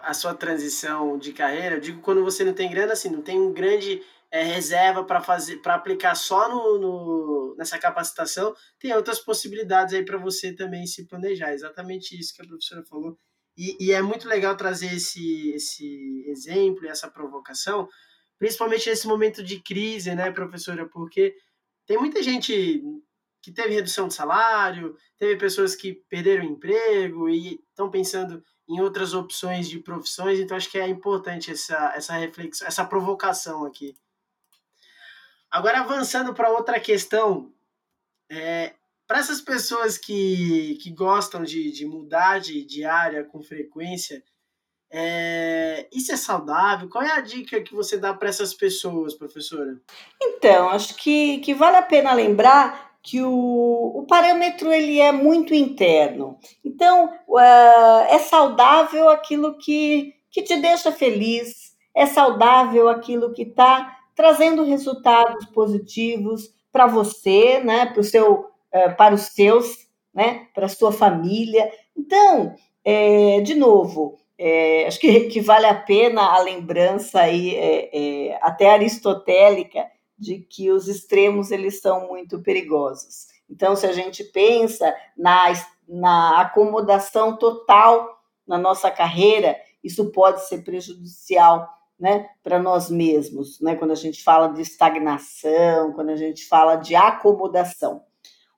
a 0.03 0.13
sua 0.15 0.35
transição 0.35 1.19
de 1.19 1.33
carreira, 1.33 1.77
eu 1.77 1.81
digo 1.81 2.01
quando 2.01 2.25
você 2.25 2.43
não 2.43 2.53
tem 2.53 2.71
grana, 2.71 2.95
assim, 2.95 3.11
não 3.11 3.23
tem 3.23 3.39
um 3.39 3.53
grande 3.53 4.03
é, 4.31 4.43
reserva 4.43 5.05
para 5.05 5.21
fazer, 5.21 5.59
para 5.59 5.75
aplicar 5.75 6.15
só 6.15 6.49
no, 6.49 6.79
no, 6.79 7.55
nessa 7.59 7.79
capacitação, 7.79 8.55
tem 8.79 8.93
outras 8.95 9.19
possibilidades 9.21 9.95
aí 9.95 10.05
para 10.05 10.19
você 10.19 10.53
também 10.53 10.87
se 10.87 11.07
planejar. 11.07 11.53
Exatamente 11.53 12.19
isso 12.19 12.35
que 12.35 12.43
a 12.43 12.47
professora 12.47 12.83
falou. 12.85 13.19
E, 13.61 13.77
e, 13.79 13.93
é 13.93 14.01
muito 14.01 14.27
legal 14.27 14.57
trazer 14.57 14.95
esse, 14.95 15.51
esse 15.51 16.25
exemplo, 16.29 16.89
essa 16.89 17.11
provocação, 17.11 17.87
principalmente 18.39 18.89
nesse 18.89 19.07
momento 19.07 19.43
de 19.43 19.61
crise, 19.61 20.15
né, 20.15 20.31
professora? 20.31 20.89
Porque 20.89 21.37
tem 21.87 21.99
muita 21.99 22.23
gente 22.23 22.83
que 23.43 23.53
teve 23.53 23.75
redução 23.75 24.09
de 24.09 24.15
salário, 24.15 24.97
teve 25.19 25.37
pessoas 25.37 25.75
que 25.75 25.93
perderam 26.09 26.43
emprego 26.43 27.29
e 27.29 27.61
estão 27.69 27.91
pensando 27.91 28.43
em 28.67 28.81
outras 28.81 29.13
opções 29.13 29.69
de 29.69 29.79
profissões, 29.79 30.41
então 30.41 30.57
acho 30.57 30.71
que 30.71 30.79
é 30.79 30.89
importante 30.89 31.51
essa, 31.51 31.93
essa 31.95 32.15
reflexão, 32.15 32.67
essa 32.67 32.87
provocação 32.87 33.67
aqui. 33.67 33.95
Agora, 35.51 35.81
avançando 35.81 36.33
para 36.33 36.51
outra 36.51 36.81
questão, 36.81 37.53
é, 38.31 38.75
para 39.11 39.19
essas 39.19 39.41
pessoas 39.41 39.99
que, 39.99 40.79
que 40.81 40.89
gostam 40.89 41.43
de, 41.43 41.73
de 41.73 41.85
mudar 41.85 42.39
de, 42.39 42.65
de 42.65 42.85
área 42.85 43.25
com 43.25 43.43
frequência, 43.43 44.23
é, 44.89 45.89
isso 45.93 46.13
é 46.13 46.17
saudável? 46.17 46.89
Qual 46.89 47.03
é 47.03 47.11
a 47.11 47.21
dica 47.21 47.61
que 47.61 47.75
você 47.75 47.99
dá 47.99 48.15
para 48.15 48.29
essas 48.29 48.55
pessoas, 48.55 49.13
professora? 49.13 49.81
Então, 50.23 50.69
acho 50.69 50.95
que, 50.95 51.39
que 51.39 51.53
vale 51.53 51.79
a 51.79 51.83
pena 51.83 52.13
lembrar 52.13 52.93
que 53.03 53.21
o, 53.21 53.93
o 53.97 54.07
parâmetro 54.07 54.73
ele 54.73 55.01
é 55.01 55.11
muito 55.11 55.53
interno. 55.53 56.39
Então, 56.65 57.13
uh, 57.27 58.05
é 58.11 58.19
saudável 58.21 59.09
aquilo 59.09 59.59
que, 59.59 60.15
que 60.31 60.41
te 60.41 60.57
deixa 60.59 60.93
feliz, 60.93 61.77
é 61.93 62.07
saudável 62.07 62.89
aquilo 62.89 63.33
que 63.33 63.43
está 63.43 63.99
trazendo 64.15 64.63
resultados 64.63 65.47
positivos 65.47 66.55
para 66.71 66.87
você, 66.87 67.59
né, 67.59 67.87
para, 67.87 68.01
o 68.01 68.05
seu, 68.05 68.50
para 68.97 69.15
os 69.15 69.23
seus, 69.23 69.89
né, 70.15 70.47
para 70.55 70.67
a 70.67 70.69
sua 70.69 70.93
família. 70.93 71.71
Então, 71.97 72.55
é, 72.85 73.41
de 73.41 73.55
novo, 73.55 74.19
é, 74.39 74.87
acho 74.87 74.99
que, 74.99 75.25
que, 75.29 75.41
vale 75.41 75.67
a 75.67 75.75
pena 75.75 76.23
a 76.23 76.41
lembrança 76.41 77.21
aí, 77.21 77.55
é, 77.57 78.39
até 78.41 78.71
aristotélica, 78.71 79.87
de 80.19 80.39
que 80.39 80.71
os 80.71 80.87
extremos 80.87 81.51
eles 81.51 81.81
são 81.81 82.09
muito 82.09 82.41
perigosos. 82.41 83.29
Então, 83.49 83.75
se 83.75 83.87
a 83.87 83.93
gente 83.93 84.23
pensa 84.23 84.95
na, 85.17 85.53
na 85.89 86.41
acomodação 86.43 87.37
total 87.37 88.21
na 88.47 88.59
nossa 88.59 88.91
carreira, 88.91 89.57
isso 89.83 90.11
pode 90.13 90.47
ser 90.47 90.63
prejudicial 90.63 91.69
né, 91.99 92.29
para 92.43 92.59
nós 92.59 92.91
mesmos, 92.91 93.61
né, 93.61 93.77
quando 93.77 93.91
a 93.91 93.97
gente 93.97 94.23
fala 94.23 94.49
de 94.49 94.63
estagnação, 94.63 95.93
quando 95.93 96.11
a 96.11 96.17
gente 96.17 96.47
fala 96.47 96.77
de 96.77 96.95
acomodação. 96.95 98.03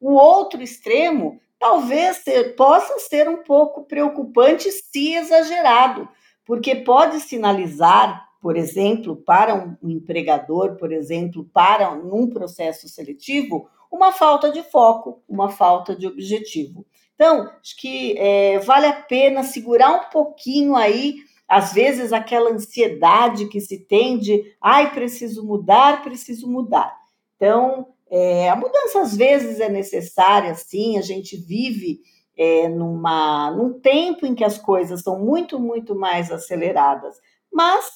O 0.03 0.15
outro 0.15 0.63
extremo 0.63 1.41
talvez 1.59 2.19
ser, 2.19 2.55
possa 2.57 2.99
ser 2.99 3.29
um 3.29 3.43
pouco 3.43 3.85
preocupante 3.85 4.71
se 4.71 5.15
exagerado, 5.15 6.09
porque 6.45 6.75
pode 6.75 7.21
sinalizar 7.21 8.29
por 8.43 8.57
exemplo, 8.57 9.15
para 9.15 9.55
um 9.55 9.77
empregador, 9.89 10.75
por 10.75 10.93
exemplo, 10.93 11.49
para 11.55 11.93
um 11.93 12.29
processo 12.29 12.89
seletivo, 12.89 13.69
uma 13.89 14.11
falta 14.11 14.51
de 14.51 14.65
foco, 14.65 15.23
uma 15.29 15.49
falta 15.49 15.95
de 15.95 16.09
objetivo. 16.09 16.85
Então, 17.15 17.49
acho 17.63 17.77
que 17.77 18.19
é, 18.19 18.59
vale 18.59 18.87
a 18.87 18.95
pena 18.95 19.45
segurar 19.45 19.93
um 19.93 20.11
pouquinho 20.11 20.75
aí, 20.75 21.19
às 21.47 21.73
vezes, 21.73 22.13
aquela 22.13 22.51
ansiedade 22.51 23.47
que 23.47 23.61
se 23.61 23.79
tem 23.79 24.19
de, 24.19 24.43
ai, 24.61 24.93
preciso 24.93 25.47
mudar, 25.47 26.03
preciso 26.03 26.51
mudar. 26.51 26.93
Então, 27.37 27.87
é, 28.15 28.51
a 28.51 28.57
mudança 28.57 29.01
às 29.01 29.17
vezes 29.17 29.59
é 29.59 29.71
necessária, 29.71 30.55
sim, 30.55 30.99
a 30.99 31.01
gente 31.01 31.35
vive 31.35 32.01
é, 32.37 32.69
numa, 32.69 33.51
num 33.53 33.81
tempo 33.81 34.27
em 34.27 34.35
que 34.35 34.45
as 34.45 34.59
coisas 34.59 35.01
são 35.01 35.19
muito, 35.19 35.59
muito 35.59 35.95
mais 35.95 36.31
aceleradas, 36.31 37.17
mas 37.51 37.87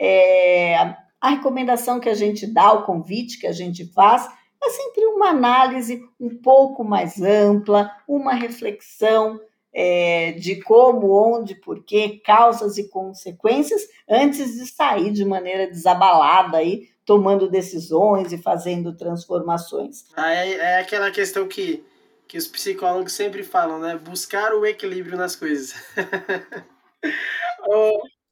é, 0.00 0.78
a 1.20 1.28
recomendação 1.28 2.00
que 2.00 2.08
a 2.08 2.14
gente 2.14 2.46
dá, 2.46 2.72
o 2.72 2.86
convite 2.86 3.38
que 3.38 3.46
a 3.46 3.52
gente 3.52 3.84
faz, 3.92 4.26
é 4.64 4.70
sempre 4.70 5.04
uma 5.04 5.28
análise 5.28 6.02
um 6.18 6.40
pouco 6.40 6.82
mais 6.82 7.20
ampla, 7.20 7.90
uma 8.08 8.32
reflexão 8.32 9.38
é, 9.78 10.32
de 10.32 10.56
como, 10.62 11.12
onde, 11.12 11.54
porquê, 11.54 12.18
causas 12.24 12.78
e 12.78 12.88
consequências, 12.88 13.86
antes 14.08 14.54
de 14.54 14.66
sair 14.66 15.10
de 15.12 15.22
maneira 15.22 15.66
desabalada 15.66 16.56
aí, 16.56 16.88
tomando 17.04 17.50
decisões 17.50 18.32
e 18.32 18.38
fazendo 18.38 18.96
transformações. 18.96 20.06
É, 20.16 20.52
é 20.54 20.80
aquela 20.80 21.10
questão 21.10 21.46
que, 21.46 21.84
que 22.26 22.38
os 22.38 22.46
psicólogos 22.48 23.12
sempre 23.12 23.42
falam, 23.42 23.78
né? 23.78 24.00
Buscar 24.02 24.54
o 24.54 24.64
equilíbrio 24.64 25.18
nas 25.18 25.36
coisas. 25.36 25.74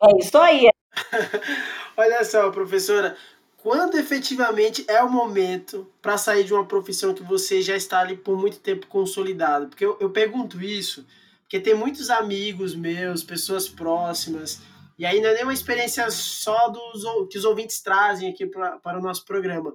é 0.03 0.19
isso 0.19 0.39
aí, 0.39 0.71
Olha 1.95 2.25
só, 2.25 2.51
professora, 2.51 3.19
quando 3.59 3.99
efetivamente 3.99 4.83
é 4.89 5.03
o 5.03 5.13
momento 5.13 5.87
para 6.01 6.17
sair 6.17 6.45
de 6.45 6.55
uma 6.55 6.65
profissão 6.65 7.13
que 7.13 7.23
você 7.23 7.61
já 7.61 7.77
está 7.77 8.01
ali 8.01 8.17
por 8.17 8.39
muito 8.39 8.61
tempo 8.61 8.87
consolidado? 8.87 9.69
Porque 9.69 9.85
eu, 9.85 9.99
eu 10.01 10.09
pergunto 10.09 10.63
isso, 10.63 11.07
porque 11.45 11.61
tem 11.61 11.75
muitos 11.75 12.11
amigos 12.11 12.75
meus, 12.75 13.23
pessoas 13.23 13.69
próximas, 13.69 14.61
e 14.99 15.05
aí 15.05 15.21
não 15.21 15.29
é 15.29 15.35
nem 15.35 15.43
uma 15.45 15.53
experiência 15.53 16.11
só 16.11 16.69
dos 16.69 17.29
que 17.31 17.39
os 17.39 17.45
ouvintes 17.45 17.81
trazem 17.83 18.31
aqui 18.31 18.47
pra, 18.47 18.79
para 18.79 18.99
o 18.99 19.03
nosso 19.03 19.25
programa. 19.25 19.75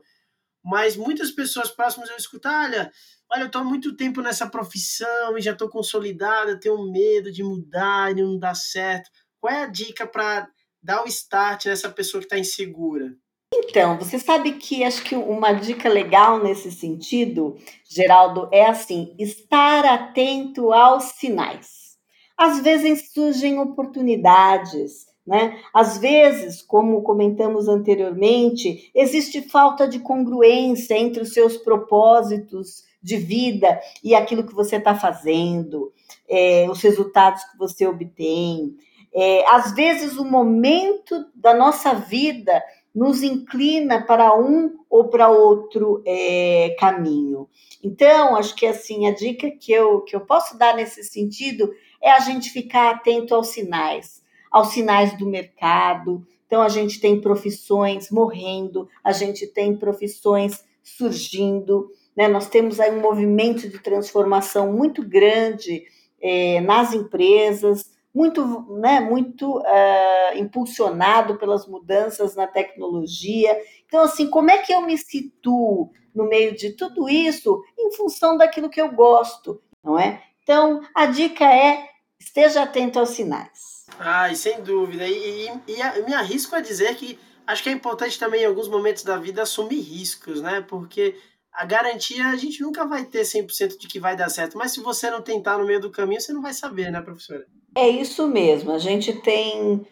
Mas 0.63 0.95
muitas 0.95 1.31
pessoas 1.31 1.69
próximas 1.69 2.09
eu 2.09 2.17
escuto, 2.17 2.47
olha, 2.47 2.91
olha, 3.31 3.41
eu 3.41 3.47
estou 3.47 3.61
há 3.61 3.63
muito 3.63 3.95
tempo 3.95 4.21
nessa 4.21 4.49
profissão 4.49 5.37
e 5.37 5.41
já 5.41 5.51
estou 5.51 5.69
consolidada, 5.69 6.59
tenho 6.59 6.91
medo 6.91 7.31
de 7.31 7.43
mudar 7.43 8.11
e 8.11 8.21
não 8.21 8.37
dar 8.37 8.55
certo. 8.55 9.09
Qual 9.39 9.53
é 9.53 9.63
a 9.63 9.67
dica 9.67 10.05
para 10.05 10.49
dar 10.81 11.03
o 11.03 11.07
start 11.07 11.65
nessa 11.65 11.89
pessoa 11.89 12.19
que 12.19 12.25
está 12.25 12.37
insegura? 12.37 13.15
Então, 13.53 13.97
você 13.97 14.19
sabe 14.19 14.53
que 14.53 14.83
acho 14.83 15.03
que 15.03 15.15
uma 15.15 15.53
dica 15.53 15.89
legal 15.89 16.41
nesse 16.41 16.71
sentido, 16.71 17.57
Geraldo, 17.83 18.47
é 18.51 18.65
assim: 18.65 19.13
estar 19.17 19.85
atento 19.85 20.71
aos 20.71 21.05
sinais. 21.15 21.97
Às 22.37 22.61
vezes 22.61 23.11
surgem 23.11 23.59
oportunidades, 23.59 25.07
né? 25.25 25.59
Às 25.73 25.97
vezes, 25.97 26.61
como 26.61 27.01
comentamos 27.01 27.67
anteriormente, 27.67 28.91
existe 28.95 29.41
falta 29.41 29.87
de 29.87 29.99
congruência 29.99 30.95
entre 30.95 31.21
os 31.21 31.33
seus 31.33 31.57
propósitos 31.57 32.83
de 33.01 33.17
vida 33.17 33.79
e 34.03 34.13
aquilo 34.13 34.45
que 34.45 34.53
você 34.53 34.75
está 34.75 34.93
fazendo, 34.93 35.91
é, 36.29 36.67
os 36.69 36.81
resultados 36.81 37.43
que 37.45 37.57
você 37.57 37.87
obtém. 37.87 38.75
É, 39.13 39.43
às 39.49 39.73
vezes, 39.73 40.17
o 40.17 40.25
momento 40.25 41.25
da 41.35 41.53
nossa 41.53 41.93
vida 41.93 42.63
nos 42.93 43.21
inclina 43.23 44.01
para 44.01 44.35
um 44.37 44.79
ou 44.89 45.09
para 45.09 45.29
outro 45.29 46.01
é, 46.05 46.75
caminho. 46.79 47.47
Então, 47.83 48.35
acho 48.35 48.55
que 48.55 48.65
assim 48.65 49.07
a 49.07 49.13
dica 49.13 49.49
que 49.51 49.71
eu, 49.71 50.01
que 50.01 50.15
eu 50.15 50.21
posso 50.21 50.57
dar 50.57 50.75
nesse 50.75 51.03
sentido 51.03 51.71
é 52.01 52.11
a 52.11 52.19
gente 52.19 52.49
ficar 52.49 52.91
atento 52.91 53.35
aos 53.35 53.49
sinais, 53.49 54.23
aos 54.51 54.69
sinais 54.69 55.17
do 55.17 55.25
mercado. 55.25 56.25
Então, 56.47 56.61
a 56.61 56.69
gente 56.69 56.99
tem 56.99 57.21
profissões 57.21 58.09
morrendo, 58.09 58.89
a 59.03 59.11
gente 59.11 59.45
tem 59.47 59.77
profissões 59.77 60.63
surgindo, 60.81 61.91
né? 62.15 62.27
nós 62.27 62.49
temos 62.49 62.79
aí 62.79 62.91
um 62.91 63.01
movimento 63.01 63.69
de 63.69 63.79
transformação 63.79 64.73
muito 64.73 65.07
grande 65.07 65.83
é, 66.21 66.59
nas 66.61 66.93
empresas 66.93 67.98
muito, 68.19 68.65
né, 68.81 68.99
muito 68.99 69.59
uh, 69.59 70.35
impulsionado 70.35 71.37
pelas 71.37 71.65
mudanças 71.65 72.35
na 72.35 72.45
tecnologia. 72.45 73.57
Então, 73.85 74.01
assim, 74.01 74.29
como 74.29 74.51
é 74.51 74.57
que 74.57 74.73
eu 74.73 74.81
me 74.81 74.97
situo 74.97 75.89
no 76.13 76.27
meio 76.27 76.53
de 76.53 76.73
tudo 76.73 77.07
isso 77.07 77.63
em 77.79 77.93
função 77.93 78.35
daquilo 78.35 78.69
que 78.69 78.81
eu 78.81 78.91
gosto, 78.91 79.61
não 79.81 79.97
é? 79.97 80.21
Então, 80.43 80.81
a 80.93 81.05
dica 81.05 81.45
é 81.45 81.87
esteja 82.19 82.63
atento 82.63 82.99
aos 82.99 83.11
sinais. 83.11 83.85
Ai, 83.97 84.35
sem 84.35 84.61
dúvida. 84.61 85.07
E, 85.07 85.47
e, 85.47 85.79
e 85.79 86.01
me 86.05 86.13
arrisco 86.13 86.53
a 86.57 86.59
dizer 86.59 86.93
que 86.95 87.17
acho 87.47 87.63
que 87.63 87.69
é 87.69 87.71
importante 87.71 88.19
também, 88.19 88.41
em 88.41 88.47
alguns 88.47 88.67
momentos 88.67 89.03
da 89.03 89.15
vida, 89.15 89.43
assumir 89.43 89.79
riscos, 89.79 90.41
né? 90.41 90.59
Porque 90.59 91.15
a 91.53 91.63
garantia 91.63 92.27
a 92.27 92.35
gente 92.35 92.61
nunca 92.61 92.85
vai 92.85 93.05
ter 93.05 93.21
100% 93.21 93.77
de 93.77 93.87
que 93.87 93.97
vai 93.97 94.17
dar 94.17 94.27
certo, 94.27 94.57
mas 94.57 94.73
se 94.73 94.81
você 94.81 95.09
não 95.09 95.21
tentar 95.21 95.57
no 95.57 95.65
meio 95.65 95.79
do 95.79 95.89
caminho, 95.89 96.19
você 96.19 96.33
não 96.33 96.41
vai 96.41 96.53
saber, 96.53 96.91
né, 96.91 97.01
professora? 97.01 97.47
É 97.79 97.87
isso 97.87 98.27
mesmo. 98.27 98.73
A 98.73 98.77
gente 98.77 99.13
tem 99.21 99.87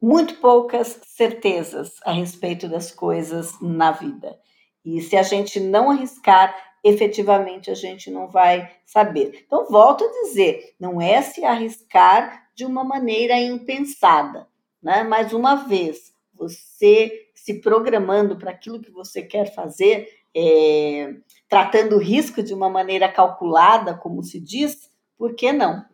muito 0.00 0.36
poucas 0.36 1.00
certezas 1.04 1.96
a 2.04 2.12
respeito 2.12 2.68
das 2.68 2.92
coisas 2.92 3.60
na 3.60 3.90
vida. 3.90 4.38
E 4.84 5.00
se 5.00 5.16
a 5.16 5.24
gente 5.24 5.58
não 5.58 5.90
arriscar, 5.90 6.54
efetivamente 6.84 7.72
a 7.72 7.74
gente 7.74 8.08
não 8.08 8.28
vai 8.28 8.70
saber. 8.84 9.42
Então, 9.44 9.66
volto 9.68 10.04
a 10.04 10.22
dizer: 10.22 10.76
não 10.78 11.00
é 11.00 11.20
se 11.22 11.44
arriscar 11.44 12.48
de 12.54 12.64
uma 12.64 12.84
maneira 12.84 13.36
impensada. 13.36 14.46
Né? 14.80 15.02
Mais 15.02 15.32
uma 15.32 15.56
vez, 15.56 16.12
você 16.32 17.30
se 17.34 17.54
programando 17.54 18.36
para 18.36 18.52
aquilo 18.52 18.80
que 18.80 18.92
você 18.92 19.22
quer 19.22 19.52
fazer, 19.52 20.08
é, 20.32 21.16
tratando 21.48 21.96
o 21.96 22.00
risco 22.00 22.44
de 22.44 22.54
uma 22.54 22.70
maneira 22.70 23.10
calculada, 23.10 23.92
como 23.92 24.22
se 24.22 24.38
diz, 24.38 24.88
por 25.18 25.34
que 25.34 25.52
não? 25.52 25.84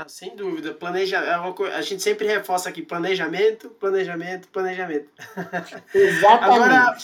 Ah, 0.00 0.08
sem 0.08 0.36
dúvida. 0.36 0.72
Planeja... 0.72 1.18
É 1.18 1.74
a 1.74 1.82
gente 1.82 2.04
sempre 2.04 2.24
reforça 2.24 2.68
aqui 2.68 2.82
planejamento, 2.82 3.70
planejamento, 3.70 4.46
planejamento. 4.46 5.10
Exatamente. 5.92 6.54
Agora, 6.54 6.96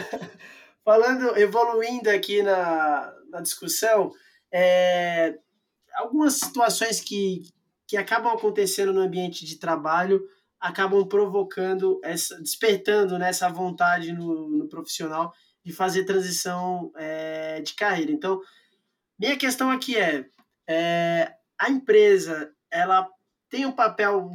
falando, 0.84 1.38
evoluindo 1.38 2.10
aqui 2.10 2.42
na, 2.42 3.14
na 3.30 3.40
discussão, 3.40 4.10
é, 4.52 5.38
algumas 5.94 6.34
situações 6.34 7.00
que, 7.00 7.42
que 7.86 7.96
acabam 7.96 8.32
acontecendo 8.32 8.92
no 8.92 9.02
ambiente 9.02 9.46
de 9.46 9.60
trabalho 9.60 10.20
acabam 10.58 11.06
provocando, 11.06 12.00
essa, 12.02 12.42
despertando 12.42 13.20
né, 13.20 13.28
essa 13.28 13.48
vontade 13.48 14.12
no, 14.12 14.48
no 14.48 14.68
profissional 14.68 15.32
de 15.64 15.72
fazer 15.72 16.04
transição 16.04 16.90
é, 16.96 17.60
de 17.60 17.74
carreira. 17.74 18.10
Então, 18.10 18.40
minha 19.16 19.36
questão 19.36 19.70
aqui 19.70 19.96
é, 19.96 20.26
é, 20.68 21.32
a 21.58 21.70
empresa 21.70 22.52
ela 22.70 23.08
tem 23.48 23.64
um 23.66 23.72
papel 23.72 24.30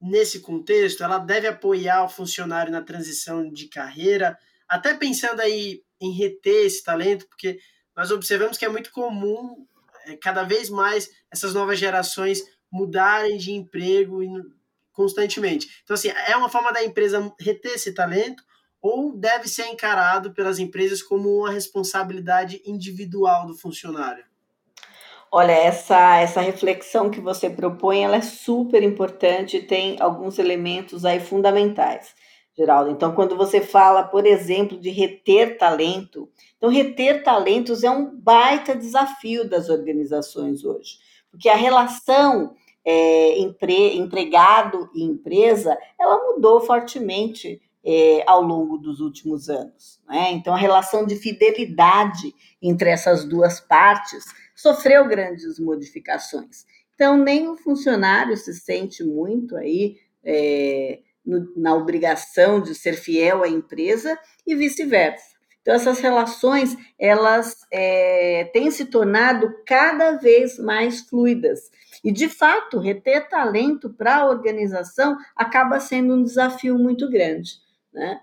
nesse 0.00 0.40
contexto, 0.40 1.02
ela 1.02 1.18
deve 1.18 1.46
apoiar 1.46 2.04
o 2.04 2.08
funcionário 2.08 2.72
na 2.72 2.82
transição 2.82 3.50
de 3.50 3.68
carreira, 3.68 4.36
até 4.68 4.94
pensando 4.94 5.40
aí 5.40 5.82
em 6.00 6.12
reter 6.12 6.66
esse 6.66 6.82
talento, 6.82 7.26
porque 7.28 7.58
nós 7.96 8.10
observamos 8.10 8.58
que 8.58 8.64
é 8.64 8.68
muito 8.68 8.90
comum, 8.90 9.66
é, 10.06 10.16
cada 10.16 10.42
vez 10.42 10.68
mais, 10.68 11.08
essas 11.30 11.54
novas 11.54 11.78
gerações 11.78 12.42
mudarem 12.70 13.38
de 13.38 13.52
emprego 13.52 14.20
constantemente. 14.92 15.68
Então, 15.82 15.94
assim, 15.94 16.08
é 16.08 16.36
uma 16.36 16.48
forma 16.48 16.72
da 16.72 16.84
empresa 16.84 17.32
reter 17.40 17.74
esse 17.74 17.92
talento 17.92 18.42
ou 18.80 19.16
deve 19.16 19.48
ser 19.48 19.66
encarado 19.66 20.34
pelas 20.34 20.58
empresas 20.58 21.02
como 21.02 21.38
uma 21.38 21.50
responsabilidade 21.50 22.60
individual 22.66 23.46
do 23.46 23.56
funcionário? 23.56 24.24
Olha, 25.36 25.50
essa, 25.50 26.18
essa 26.18 26.40
reflexão 26.40 27.10
que 27.10 27.20
você 27.20 27.50
propõe, 27.50 28.04
ela 28.04 28.14
é 28.14 28.20
super 28.20 28.84
importante 28.84 29.56
e 29.56 29.66
tem 29.66 29.96
alguns 29.98 30.38
elementos 30.38 31.04
aí 31.04 31.18
fundamentais. 31.18 32.14
Geraldo. 32.56 32.92
Então, 32.92 33.12
quando 33.16 33.36
você 33.36 33.60
fala, 33.60 34.04
por 34.04 34.28
exemplo, 34.28 34.78
de 34.78 34.90
reter 34.90 35.58
talento, 35.58 36.30
então 36.56 36.70
reter 36.70 37.24
talentos 37.24 37.82
é 37.82 37.90
um 37.90 38.14
baita 38.14 38.76
desafio 38.76 39.50
das 39.50 39.68
organizações 39.68 40.64
hoje, 40.64 40.98
porque 41.32 41.48
a 41.48 41.56
relação 41.56 42.54
é, 42.84 43.36
empre, 43.36 43.96
empregado 43.96 44.88
e 44.94 45.02
empresa, 45.02 45.76
ela 45.98 46.16
mudou 46.28 46.60
fortemente 46.60 47.60
é, 47.84 48.24
ao 48.26 48.40
longo 48.42 48.78
dos 48.78 49.00
últimos 49.00 49.48
anos. 49.48 50.00
Né? 50.08 50.32
Então, 50.32 50.54
a 50.54 50.58
relação 50.58 51.04
de 51.04 51.16
fidelidade 51.16 52.34
entre 52.62 52.90
essas 52.90 53.24
duas 53.24 53.60
partes 53.60 54.24
sofreu 54.54 55.06
grandes 55.06 55.58
modificações. 55.58 56.64
Então, 56.94 57.18
nem 57.18 57.48
o 57.48 57.56
funcionário 57.56 58.36
se 58.36 58.54
sente 58.54 59.04
muito 59.04 59.56
aí 59.56 59.96
é, 60.24 61.00
no, 61.24 61.52
na 61.56 61.74
obrigação 61.74 62.60
de 62.60 62.74
ser 62.74 62.94
fiel 62.94 63.42
à 63.42 63.48
empresa 63.48 64.18
e 64.46 64.54
vice-versa. 64.54 65.34
Então 65.64 65.74
essas 65.74 65.98
relações 65.98 66.76
elas 66.98 67.56
é, 67.72 68.50
têm 68.52 68.70
se 68.70 68.84
tornado 68.84 69.50
cada 69.66 70.12
vez 70.12 70.58
mais 70.58 71.00
fluidas 71.00 71.70
e 72.04 72.12
de 72.12 72.28
fato 72.28 72.78
reter 72.78 73.30
talento 73.30 73.88
para 73.88 74.16
a 74.16 74.26
organização 74.26 75.16
acaba 75.34 75.80
sendo 75.80 76.14
um 76.14 76.22
desafio 76.22 76.78
muito 76.78 77.08
grande, 77.08 77.52
né? 77.94 78.20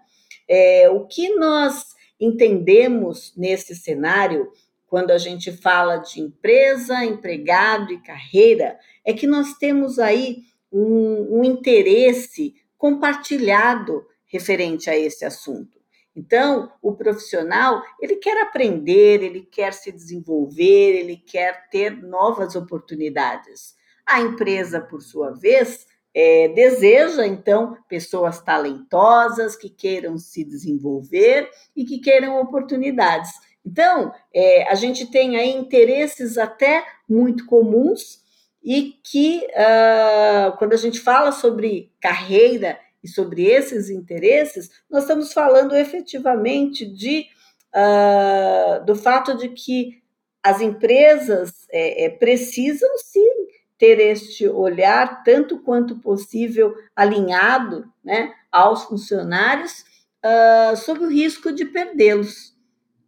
É, 0.48 0.90
o 0.90 1.06
que 1.08 1.34
nós 1.36 1.96
entendemos 2.20 3.34
nesse 3.36 3.76
cenário 3.76 4.52
quando 4.86 5.12
a 5.12 5.18
gente 5.18 5.52
fala 5.54 5.98
de 5.98 6.20
empresa, 6.20 7.06
empregado 7.06 7.94
e 7.94 8.02
carreira 8.02 8.78
é 9.06 9.14
que 9.14 9.26
nós 9.26 9.54
temos 9.54 9.98
aí 9.98 10.44
um, 10.72 11.40
um 11.40 11.44
interesse 11.46 12.54
compartilhado 12.78 14.06
referente 14.26 14.90
a 14.90 14.98
esse 14.98 15.24
assunto. 15.24 15.80
Então, 16.16 16.72
o 16.82 16.94
profissional, 16.94 17.82
ele 18.02 18.18
quer 18.18 18.42
aprender, 18.42 19.24
ele 19.24 19.42
quer 19.42 19.72
se 19.72 19.92
desenvolver, 19.92 20.98
ele 20.98 21.16
quer 21.16 21.70
ter 21.70 21.92
novas 21.92 22.56
oportunidades. 22.56 23.76
A 24.06 24.20
empresa, 24.20 24.82
por 24.82 25.02
sua 25.02 25.32
vez, 25.32 25.88
é, 26.14 26.50
deseja, 26.50 27.26
então, 27.26 27.78
pessoas 27.88 28.42
talentosas 28.42 29.56
que 29.56 29.70
queiram 29.70 30.18
se 30.18 30.44
desenvolver 30.44 31.50
e 31.76 31.86
que 31.86 32.00
queiram 32.00 32.40
oportunidades. 32.40 33.32
Então, 33.66 34.12
é, 34.34 34.64
a 34.70 34.76
gente 34.76 35.10
tem 35.10 35.38
aí 35.38 35.52
interesses 35.52 36.38
até 36.38 36.84
muito 37.08 37.46
comuns 37.46 38.22
e 38.64 39.00
que, 39.04 39.48
uh, 39.52 40.56
quando 40.58 40.74
a 40.74 40.78
gente 40.78 41.00
fala 41.00 41.32
sobre 41.32 41.92
carreira 42.00 42.80
e 43.04 43.08
sobre 43.08 43.46
esses 43.46 43.90
interesses, 43.90 44.70
nós 44.90 45.04
estamos 45.04 45.34
falando 45.34 45.76
efetivamente 45.76 46.86
de, 46.86 47.26
uh, 47.74 48.86
do 48.86 48.96
fato 48.96 49.36
de 49.36 49.50
que 49.50 50.02
as 50.44 50.62
empresas 50.62 51.68
é, 51.72 52.06
é, 52.06 52.10
precisam 52.10 52.90
sim 52.98 53.41
ter 53.82 54.00
este 54.00 54.48
olhar 54.48 55.24
tanto 55.24 55.58
quanto 55.58 55.96
possível 55.96 56.76
alinhado 56.96 57.92
né, 58.04 58.32
aos 58.52 58.84
funcionários 58.84 59.84
uh, 60.24 60.78
sob 60.78 61.04
o 61.04 61.10
risco 61.10 61.52
de 61.52 61.66
perdê-los, 61.66 62.56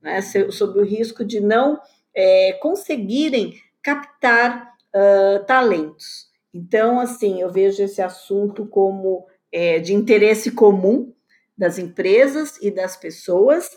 né, 0.01 0.19
sob 0.49 0.79
o 0.79 0.83
risco 0.83 1.23
de 1.23 1.39
não 1.39 1.79
é, 2.11 2.53
conseguirem 2.53 3.53
captar 3.83 4.73
uh, 4.95 5.45
talentos. 5.45 6.27
Então, 6.51 6.99
assim, 6.99 7.39
eu 7.39 7.51
vejo 7.51 7.83
esse 7.83 8.01
assunto 8.01 8.65
como 8.65 9.27
é, 9.51 9.77
de 9.77 9.93
interesse 9.93 10.49
comum 10.49 11.13
das 11.55 11.77
empresas 11.77 12.57
e 12.63 12.71
das 12.71 12.97
pessoas. 12.97 13.69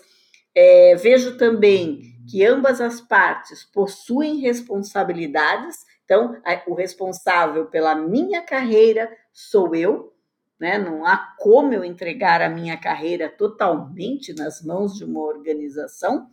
É, 0.54 0.96
vejo 0.96 1.36
também 1.36 2.16
que 2.26 2.42
ambas 2.42 2.80
as 2.80 3.02
partes 3.02 3.64
possuem 3.64 4.40
responsabilidades. 4.40 5.84
Então, 6.06 6.40
o 6.68 6.74
responsável 6.74 7.66
pela 7.66 7.94
minha 7.94 8.40
carreira 8.40 9.10
sou 9.32 9.74
eu, 9.74 10.14
né? 10.58 10.78
Não 10.78 11.04
há 11.04 11.34
como 11.38 11.74
eu 11.74 11.84
entregar 11.84 12.40
a 12.40 12.48
minha 12.48 12.76
carreira 12.78 13.28
totalmente 13.28 14.32
nas 14.32 14.62
mãos 14.62 14.94
de 14.94 15.04
uma 15.04 15.20
organização. 15.20 16.30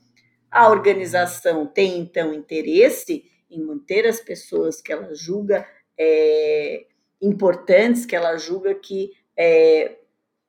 A 0.49 0.69
organização 0.69 1.65
tem 1.65 1.97
então 1.99 2.31
interesse 2.33 3.25
em 3.49 3.61
manter 3.65 4.07
as 4.07 4.21
pessoas 4.21 4.79
que 4.79 4.93
ela 4.93 5.13
julga 5.13 5.67
é, 5.97 6.85
importantes, 7.19 8.05
que 8.05 8.15
ela 8.15 8.37
julga 8.37 8.75
que 8.75 9.11
é, 9.35 9.97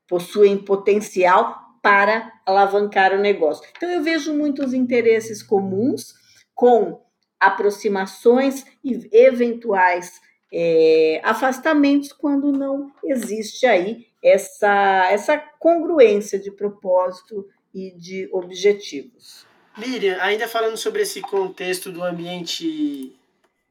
possuem 0.07 0.59
potencial 0.59 1.57
para 1.83 2.33
alavancar 2.47 3.15
o 3.15 3.19
negócio. 3.19 3.67
Então, 3.77 3.91
eu 3.91 4.03
vejo 4.03 4.35
muitos 4.35 4.73
interesses 4.75 5.43
comuns 5.43 6.15
com 6.55 7.04
aproximações 7.47 8.65
e 8.83 9.09
eventuais 9.13 10.21
é, 10.53 11.21
afastamentos 11.25 12.13
quando 12.13 12.53
não 12.53 12.93
existe 13.05 13.67
aí 13.67 14.07
essa, 14.23 15.09
essa 15.11 15.37
congruência 15.37 16.39
de 16.39 16.51
propósito 16.51 17.49
e 17.75 17.91
de 17.91 18.29
objetivos. 18.33 19.47
Miriam, 19.77 20.17
ainda 20.21 20.47
falando 20.47 20.77
sobre 20.77 21.03
esse 21.03 21.21
contexto 21.21 21.91
do 21.91 22.03
ambiente. 22.05 23.19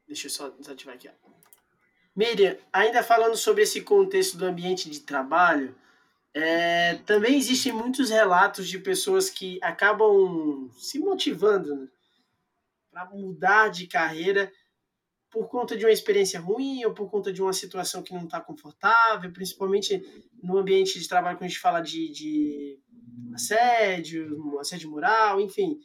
Deixa 0.06 0.28
eu 0.28 0.32
só 0.32 0.50
desativar 0.50 0.96
aqui. 0.96 1.08
Ó. 1.08 1.30
Miriam, 2.16 2.58
ainda 2.72 3.02
falando 3.02 3.38
sobre 3.38 3.64
esse 3.64 3.82
contexto 3.82 4.38
do 4.38 4.46
ambiente 4.46 4.90
de 4.90 5.00
trabalho, 5.00 5.74
é, 6.34 6.96
também 7.06 7.38
existem 7.38 7.72
muitos 7.72 8.10
relatos 8.10 8.68
de 8.68 8.78
pessoas 8.80 9.30
que 9.30 9.58
acabam 9.62 10.70
se 10.78 11.00
motivando 11.00 11.76
né, 11.76 11.88
para 12.94 13.10
mudar 13.10 13.70
de 13.70 13.88
carreira 13.88 14.52
por 15.32 15.48
conta 15.48 15.76
de 15.76 15.84
uma 15.84 15.92
experiência 15.92 16.40
ruim 16.40 16.86
ou 16.86 16.94
por 16.94 17.10
conta 17.10 17.34
de 17.34 17.42
uma 17.42 17.52
situação 17.52 18.04
que 18.04 18.14
não 18.14 18.26
está 18.26 18.40
confortável, 18.40 19.34
principalmente 19.34 20.00
no 20.44 20.60
ambiente 20.60 21.00
de 21.00 21.08
trabalho 21.08 21.36
quando 21.36 21.46
a 21.46 21.48
gente 21.48 21.60
fala 21.60 21.82
de, 21.82 22.12
de 22.12 22.80
assédio, 23.34 24.60
assédio 24.60 24.92
moral, 24.92 25.42
enfim. 25.42 25.80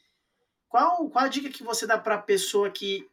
Qual, 0.69 1.09
qual 1.09 1.25
a 1.25 1.29
dica 1.29 1.49
que 1.49 1.63
você 1.63 1.87
dá 1.87 1.97
para 1.97 2.17
a 2.17 2.23
pessoa 2.23 2.69
que 2.71 3.09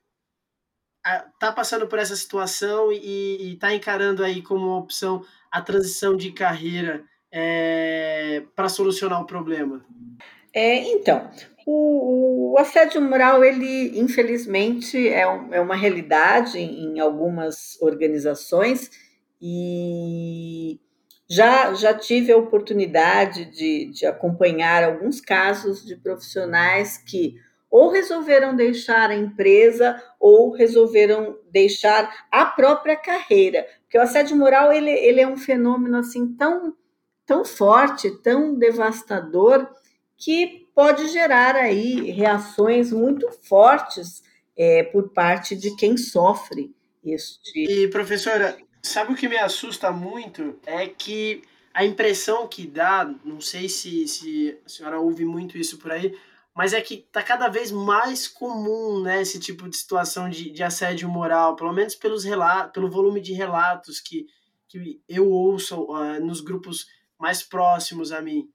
está 1.33 1.53
passando 1.53 1.87
por 1.87 1.97
essa 1.97 2.17
situação 2.17 2.91
e 2.91 3.53
está 3.53 3.73
encarando 3.73 4.25
aí 4.25 4.41
como 4.41 4.77
opção 4.77 5.25
a 5.49 5.61
transição 5.61 6.17
de 6.17 6.33
carreira 6.33 7.05
é, 7.31 8.43
para 8.53 8.67
solucionar 8.67 9.21
o 9.21 9.25
problema? 9.25 9.85
É, 10.55 10.77
então, 10.93 11.29
o, 11.65 12.53
o, 12.53 12.57
assédio 12.57 13.01
moral, 13.01 13.43
ele 13.43 13.99
infelizmente 13.99 15.09
é, 15.09 15.27
um, 15.27 15.53
é 15.53 15.59
uma 15.59 15.75
realidade 15.75 16.57
em, 16.57 16.85
em 16.85 16.99
algumas 17.01 17.77
organizações 17.81 18.89
e 19.41 20.79
já, 21.29 21.73
já 21.73 21.93
tive 21.93 22.31
a 22.31 22.37
oportunidade 22.37 23.51
de, 23.51 23.91
de 23.91 24.05
acompanhar 24.05 24.85
alguns 24.85 25.19
casos 25.19 25.85
de 25.85 25.97
profissionais 25.97 26.97
que 26.97 27.35
ou 27.69 27.91
resolveram 27.91 28.55
deixar 28.55 29.09
a 29.09 29.15
empresa 29.15 30.01
ou 30.17 30.53
resolveram 30.53 31.37
deixar 31.51 32.25
a 32.31 32.45
própria 32.45 32.95
carreira. 32.95 33.67
Porque 33.81 33.97
o 33.97 34.01
assédio 34.01 34.37
moral 34.37 34.71
ele, 34.71 34.91
ele 34.91 35.19
é 35.19 35.27
um 35.27 35.35
fenômeno 35.35 35.97
assim 35.97 36.33
tão, 36.37 36.73
tão 37.25 37.43
forte, 37.43 38.09
tão 38.21 38.57
devastador, 38.57 39.67
que 40.17 40.67
pode 40.73 41.07
gerar 41.09 41.55
aí 41.55 42.11
reações 42.11 42.91
muito 42.91 43.29
fortes 43.43 44.23
é, 44.57 44.83
por 44.83 45.09
parte 45.09 45.55
de 45.55 45.75
quem 45.75 45.97
sofre 45.97 46.73
este. 47.03 47.59
E 47.59 47.87
professora, 47.89 48.57
Sabe 48.85 49.13
o 49.13 49.15
que 49.15 49.27
me 49.27 49.35
assusta 49.35 49.91
muito? 49.91 50.59
É 50.63 50.87
que 50.87 51.41
a 51.73 51.83
impressão 51.83 52.47
que 52.47 52.67
dá, 52.67 53.03
não 53.25 53.41
sei 53.41 53.67
se, 53.67 54.07
se 54.07 54.59
a 54.63 54.69
senhora 54.69 54.99
ouve 54.99 55.25
muito 55.25 55.57
isso 55.57 55.79
por 55.79 55.91
aí, 55.91 56.15
mas 56.53 56.71
é 56.71 56.79
que 56.79 56.97
tá 57.11 57.23
cada 57.23 57.47
vez 57.47 57.71
mais 57.71 58.27
comum, 58.27 59.01
né, 59.01 59.23
esse 59.23 59.39
tipo 59.39 59.67
de 59.67 59.75
situação 59.75 60.29
de, 60.29 60.51
de 60.51 60.61
assédio 60.61 61.09
moral, 61.09 61.55
pelo 61.55 61.73
menos 61.73 61.95
pelos 61.95 62.23
relatos, 62.23 62.73
pelo 62.73 62.87
volume 62.87 63.19
de 63.19 63.33
relatos 63.33 63.99
que, 63.99 64.27
que 64.67 65.01
eu 65.09 65.31
ouço 65.31 65.81
uh, 65.85 66.23
nos 66.23 66.39
grupos 66.39 66.85
mais 67.19 67.41
próximos 67.41 68.11
a 68.11 68.21
mim. 68.21 68.47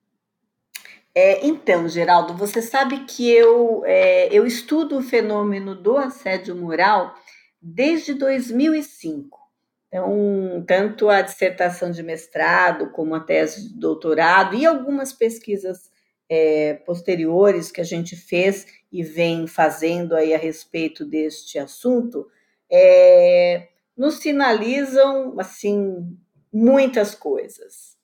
É, 1.15 1.45
então, 1.45 1.89
Geraldo, 1.89 2.35
você 2.35 2.63
sabe 2.63 3.05
que 3.05 3.29
eu, 3.29 3.83
é, 3.85 4.29
eu 4.33 4.47
estudo 4.47 4.99
o 4.99 5.03
fenômeno 5.03 5.75
do 5.75 5.97
assédio 5.97 6.55
moral 6.55 7.15
desde 7.61 8.15
2005. 8.15 9.39
Então, 9.89 10.65
tanto 10.67 11.09
a 11.09 11.21
dissertação 11.21 11.91
de 11.91 12.03
mestrado, 12.03 12.93
como 12.93 13.15
a 13.15 13.21
tese 13.21 13.69
de 13.69 13.81
doutorado 13.81 14.55
e 14.55 14.65
algumas 14.65 15.13
pesquisas 15.13 15.91
é, 16.29 16.75
posteriores 16.75 17.73
que 17.73 17.81
a 17.81 17.85
gente 17.85 18.15
fez 18.15 18.67
e 18.93 19.03
vem 19.03 19.49
fazendo 19.49 20.15
aí 20.15 20.33
a 20.33 20.39
respeito 20.39 21.05
deste 21.05 21.59
assunto, 21.59 22.29
é, 22.71 23.67
nos 23.97 24.21
sinalizam, 24.21 25.35
assim, 25.41 26.17
muitas 26.53 27.17
coisas. 27.17 27.99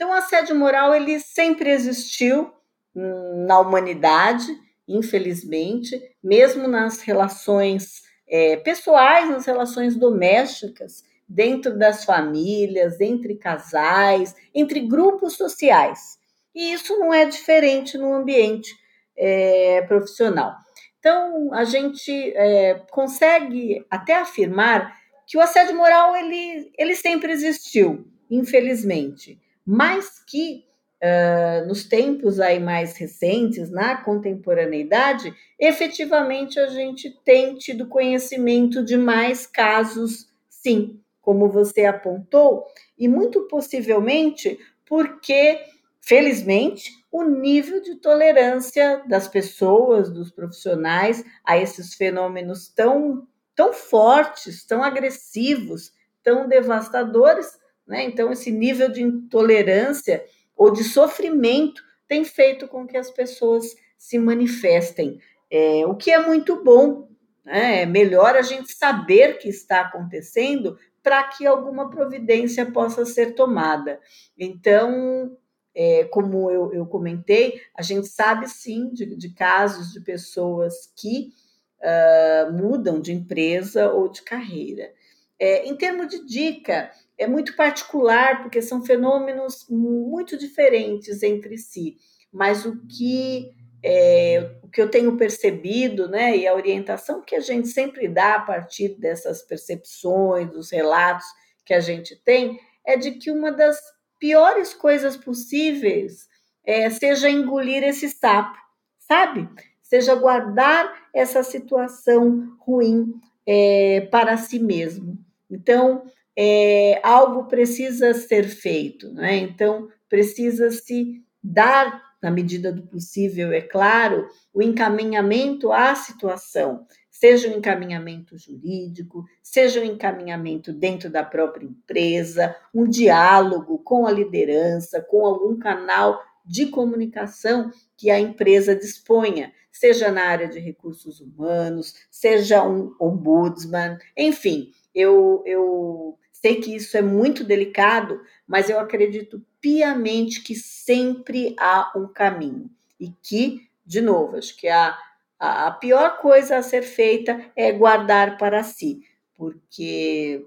Então, 0.00 0.12
o 0.12 0.14
assédio 0.14 0.56
moral, 0.56 0.94
ele 0.94 1.20
sempre 1.20 1.68
existiu 1.68 2.50
hum, 2.96 3.44
na 3.46 3.60
humanidade, 3.60 4.46
infelizmente, 4.88 6.00
mesmo 6.24 6.66
nas 6.66 7.02
relações 7.02 8.00
é, 8.26 8.56
pessoais, 8.56 9.28
nas 9.28 9.44
relações 9.44 9.94
domésticas, 9.94 11.04
dentro 11.28 11.76
das 11.76 12.02
famílias, 12.06 12.98
entre 12.98 13.34
casais, 13.34 14.34
entre 14.54 14.80
grupos 14.80 15.34
sociais. 15.34 16.18
E 16.54 16.72
isso 16.72 16.98
não 16.98 17.12
é 17.12 17.26
diferente 17.26 17.98
no 17.98 18.14
ambiente 18.14 18.74
é, 19.14 19.82
profissional. 19.82 20.54
Então, 20.98 21.52
a 21.52 21.64
gente 21.64 22.10
é, 22.34 22.80
consegue 22.90 23.84
até 23.90 24.14
afirmar 24.14 24.96
que 25.26 25.36
o 25.36 25.42
assédio 25.42 25.76
moral 25.76 26.16
ele, 26.16 26.72
ele 26.78 26.96
sempre 26.96 27.32
existiu, 27.32 28.08
infelizmente, 28.30 29.38
mas 29.72 30.18
que 30.26 30.64
uh, 31.00 31.64
nos 31.68 31.84
tempos 31.84 32.40
aí 32.40 32.58
mais 32.58 32.96
recentes, 32.96 33.70
na 33.70 34.02
contemporaneidade, 34.02 35.32
efetivamente 35.56 36.58
a 36.58 36.66
gente 36.66 37.08
tem 37.24 37.54
tido 37.54 37.86
conhecimento 37.86 38.84
de 38.84 38.96
mais 38.96 39.46
casos, 39.46 40.28
sim, 40.48 41.00
como 41.22 41.48
você 41.48 41.84
apontou, 41.84 42.66
e 42.98 43.06
muito 43.06 43.42
possivelmente 43.42 44.58
porque, 44.84 45.60
felizmente, 46.00 46.90
o 47.12 47.22
nível 47.22 47.80
de 47.80 47.94
tolerância 47.94 49.04
das 49.06 49.28
pessoas, 49.28 50.10
dos 50.10 50.32
profissionais 50.32 51.24
a 51.44 51.56
esses 51.56 51.94
fenômenos 51.94 52.66
tão, 52.66 53.24
tão 53.54 53.72
fortes, 53.72 54.66
tão 54.66 54.82
agressivos, 54.82 55.92
tão 56.24 56.48
devastadores, 56.48 57.59
né? 57.90 58.04
Então, 58.04 58.30
esse 58.30 58.52
nível 58.52 58.88
de 58.88 59.02
intolerância 59.02 60.24
ou 60.56 60.72
de 60.72 60.84
sofrimento 60.84 61.82
tem 62.06 62.24
feito 62.24 62.68
com 62.68 62.86
que 62.86 62.96
as 62.96 63.10
pessoas 63.10 63.74
se 63.98 64.16
manifestem, 64.16 65.18
é, 65.50 65.84
o 65.84 65.96
que 65.96 66.12
é 66.12 66.18
muito 66.24 66.62
bom. 66.62 67.08
Né? 67.44 67.82
É 67.82 67.86
melhor 67.86 68.36
a 68.36 68.42
gente 68.42 68.72
saber 68.72 69.38
que 69.38 69.48
está 69.48 69.80
acontecendo 69.80 70.78
para 71.02 71.24
que 71.24 71.44
alguma 71.44 71.90
providência 71.90 72.70
possa 72.70 73.04
ser 73.04 73.34
tomada. 73.34 73.98
Então, 74.38 75.36
é, 75.74 76.04
como 76.04 76.48
eu, 76.48 76.72
eu, 76.72 76.86
comentei, 76.86 77.60
a 77.74 77.82
gente 77.82 78.06
sabe 78.06 78.48
sim 78.48 78.92
de, 78.92 79.16
de 79.16 79.34
casos 79.34 79.92
de 79.92 80.00
pessoas 80.00 80.92
que 80.96 81.32
uh, 81.80 82.52
mudam 82.52 83.00
de 83.00 83.12
empresa 83.12 83.90
ou 83.92 84.08
de 84.08 84.22
carreira. 84.22 84.92
É, 85.38 85.66
em 85.66 85.74
termos 85.74 86.08
de 86.08 86.26
dica, 86.26 86.90
é 87.20 87.26
muito 87.26 87.54
particular, 87.54 88.40
porque 88.40 88.62
são 88.62 88.82
fenômenos 88.82 89.66
muito 89.68 90.38
diferentes 90.38 91.22
entre 91.22 91.58
si, 91.58 91.98
mas 92.32 92.64
o 92.64 92.80
que, 92.86 93.50
é, 93.84 94.56
o 94.62 94.68
que 94.68 94.80
eu 94.80 94.90
tenho 94.90 95.14
percebido, 95.18 96.08
né, 96.08 96.34
e 96.34 96.48
a 96.48 96.54
orientação 96.54 97.20
que 97.20 97.36
a 97.36 97.40
gente 97.40 97.68
sempre 97.68 98.08
dá 98.08 98.36
a 98.36 98.40
partir 98.40 98.98
dessas 98.98 99.42
percepções, 99.42 100.50
dos 100.50 100.70
relatos 100.70 101.26
que 101.66 101.74
a 101.74 101.80
gente 101.80 102.16
tem, 102.16 102.58
é 102.86 102.96
de 102.96 103.12
que 103.12 103.30
uma 103.30 103.52
das 103.52 103.78
piores 104.18 104.72
coisas 104.72 105.14
possíveis 105.14 106.26
é, 106.64 106.88
seja 106.88 107.28
engolir 107.28 107.82
esse 107.84 108.08
sapo, 108.08 108.56
sabe? 108.98 109.46
Seja 109.82 110.14
guardar 110.14 110.90
essa 111.14 111.42
situação 111.42 112.56
ruim 112.60 113.12
é, 113.46 114.08
para 114.10 114.38
si 114.38 114.58
mesmo. 114.58 115.18
Então, 115.50 116.04
é, 116.36 117.00
algo 117.02 117.44
precisa 117.44 118.14
ser 118.14 118.44
feito, 118.44 119.12
né? 119.12 119.36
Então, 119.36 119.88
precisa 120.08 120.70
se 120.70 121.22
dar, 121.42 122.02
na 122.22 122.30
medida 122.30 122.72
do 122.72 122.82
possível, 122.82 123.52
é 123.52 123.60
claro, 123.60 124.28
o 124.52 124.62
encaminhamento 124.62 125.72
à 125.72 125.94
situação, 125.94 126.86
seja 127.10 127.48
um 127.48 127.58
encaminhamento 127.58 128.36
jurídico, 128.38 129.24
seja 129.42 129.80
um 129.80 129.84
encaminhamento 129.84 130.72
dentro 130.72 131.10
da 131.10 131.22
própria 131.22 131.66
empresa, 131.66 132.56
um 132.74 132.88
diálogo 132.88 133.78
com 133.78 134.06
a 134.06 134.12
liderança, 134.12 135.00
com 135.00 135.26
algum 135.26 135.58
canal 135.58 136.20
de 136.44 136.66
comunicação 136.66 137.70
que 137.96 138.10
a 138.10 138.18
empresa 138.18 138.74
disponha, 138.74 139.52
seja 139.70 140.10
na 140.10 140.24
área 140.24 140.48
de 140.48 140.58
recursos 140.58 141.20
humanos, 141.20 141.94
seja 142.10 142.66
um 142.66 142.94
ombudsman, 143.00 143.98
enfim, 144.16 144.72
eu, 144.94 145.42
eu 145.46 146.18
sei 146.32 146.60
que 146.60 146.74
isso 146.74 146.96
é 146.96 147.02
muito 147.02 147.44
delicado, 147.44 148.20
mas 148.46 148.70
eu 148.70 148.78
acredito 148.80 149.44
piamente 149.60 150.42
que 150.42 150.54
sempre 150.54 151.54
há 151.58 151.92
um 151.94 152.08
caminho 152.08 152.70
e 152.98 153.10
que, 153.22 153.68
de 153.84 154.00
novo, 154.00 154.36
acho 154.36 154.56
que 154.56 154.68
a, 154.68 154.98
a 155.38 155.70
pior 155.70 156.18
coisa 156.18 156.56
a 156.56 156.62
ser 156.62 156.82
feita 156.82 157.50
é 157.54 157.72
guardar 157.72 158.38
para 158.38 158.62
si, 158.62 159.02
porque 159.34 160.46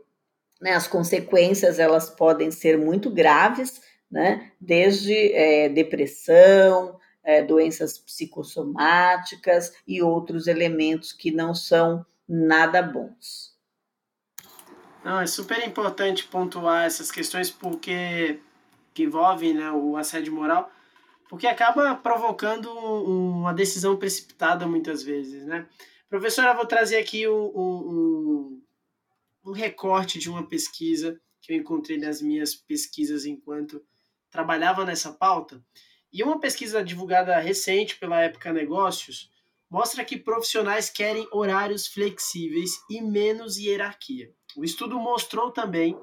né, 0.62 0.74
as 0.74 0.88
consequências 0.88 1.80
elas 1.80 2.10
podem 2.10 2.52
ser 2.52 2.78
muito 2.78 3.10
graves, 3.10 3.82
né, 4.10 4.52
desde 4.60 5.34
é, 5.34 5.70
depressão, 5.70 7.00
é, 7.24 7.42
doenças 7.42 7.98
psicossomáticas 7.98 9.74
e 9.88 10.02
outros 10.02 10.48
elementos 10.48 11.12
que 11.12 11.32
não 11.32 11.56
são 11.56 12.06
nada 12.28 12.82
bons. 12.82 13.53
Não, 15.04 15.20
é 15.20 15.28
super 15.28 15.68
importante 15.68 16.24
pontuar 16.26 16.86
essas 16.86 17.12
questões 17.12 17.50
porque 17.50 18.40
que 18.94 19.04
envolvem 19.04 19.54
né, 19.54 19.72
o 19.72 19.98
assédio 19.98 20.32
moral, 20.32 20.72
porque 21.28 21.48
acaba 21.48 21.96
provocando 21.96 22.72
uma 22.72 23.54
decisão 23.54 23.98
precipitada 23.98 24.68
muitas 24.68 25.02
vezes, 25.02 25.46
né? 25.46 25.68
Professora, 26.08 26.54
vou 26.54 26.68
trazer 26.68 26.98
aqui 26.98 27.28
um, 27.28 27.46
um, 27.56 28.62
um 29.46 29.52
recorte 29.52 30.20
de 30.20 30.30
uma 30.30 30.48
pesquisa 30.48 31.20
que 31.42 31.52
eu 31.52 31.58
encontrei 31.58 31.98
nas 31.98 32.22
minhas 32.22 32.54
pesquisas 32.54 33.26
enquanto 33.26 33.84
trabalhava 34.30 34.86
nessa 34.86 35.12
pauta. 35.12 35.62
E 36.12 36.24
uma 36.24 36.40
pesquisa 36.40 36.84
divulgada 36.84 37.36
recente 37.40 37.98
pela 37.98 38.22
Época 38.22 38.54
Negócios 38.54 39.32
mostra 39.70 40.06
que 40.06 40.16
profissionais 40.16 40.88
querem 40.88 41.28
horários 41.32 41.88
flexíveis 41.88 42.80
e 42.88 43.02
menos 43.02 43.58
hierarquia. 43.58 44.32
O 44.56 44.64
estudo 44.64 45.00
mostrou 45.00 45.52
também 45.52 45.98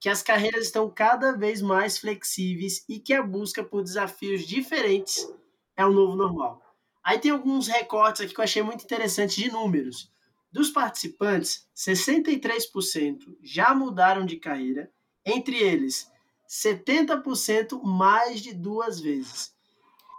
que 0.00 0.08
as 0.08 0.22
carreiras 0.22 0.66
estão 0.66 0.88
cada 0.88 1.32
vez 1.32 1.60
mais 1.60 1.98
flexíveis 1.98 2.84
e 2.88 3.00
que 3.00 3.12
a 3.12 3.22
busca 3.22 3.64
por 3.64 3.82
desafios 3.82 4.46
diferentes 4.46 5.28
é 5.76 5.84
o 5.84 5.92
novo 5.92 6.16
normal. 6.16 6.62
Aí 7.02 7.18
tem 7.18 7.30
alguns 7.30 7.68
recortes 7.68 8.22
aqui 8.22 8.34
que 8.34 8.40
eu 8.40 8.44
achei 8.44 8.62
muito 8.62 8.84
interessante 8.84 9.42
de 9.42 9.50
números. 9.50 10.12
Dos 10.52 10.70
participantes, 10.70 11.66
63% 11.76 13.36
já 13.42 13.74
mudaram 13.74 14.24
de 14.24 14.36
carreira, 14.36 14.90
entre 15.24 15.56
eles 15.56 16.10
70% 16.48 17.82
mais 17.82 18.40
de 18.40 18.54
duas 18.54 19.00
vezes. 19.00 19.52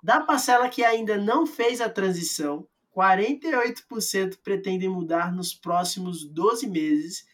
Da 0.04 0.22
parcela 0.22 0.70
que 0.70 0.84
ainda 0.84 1.18
não 1.18 1.46
fez 1.46 1.82
a 1.82 1.90
transição, 1.90 2.68
48% 2.96 4.38
pretendem 4.44 4.90
mudar 4.90 5.34
nos 5.34 5.54
próximos 5.54 6.24
12 6.24 6.68
meses 6.68 7.26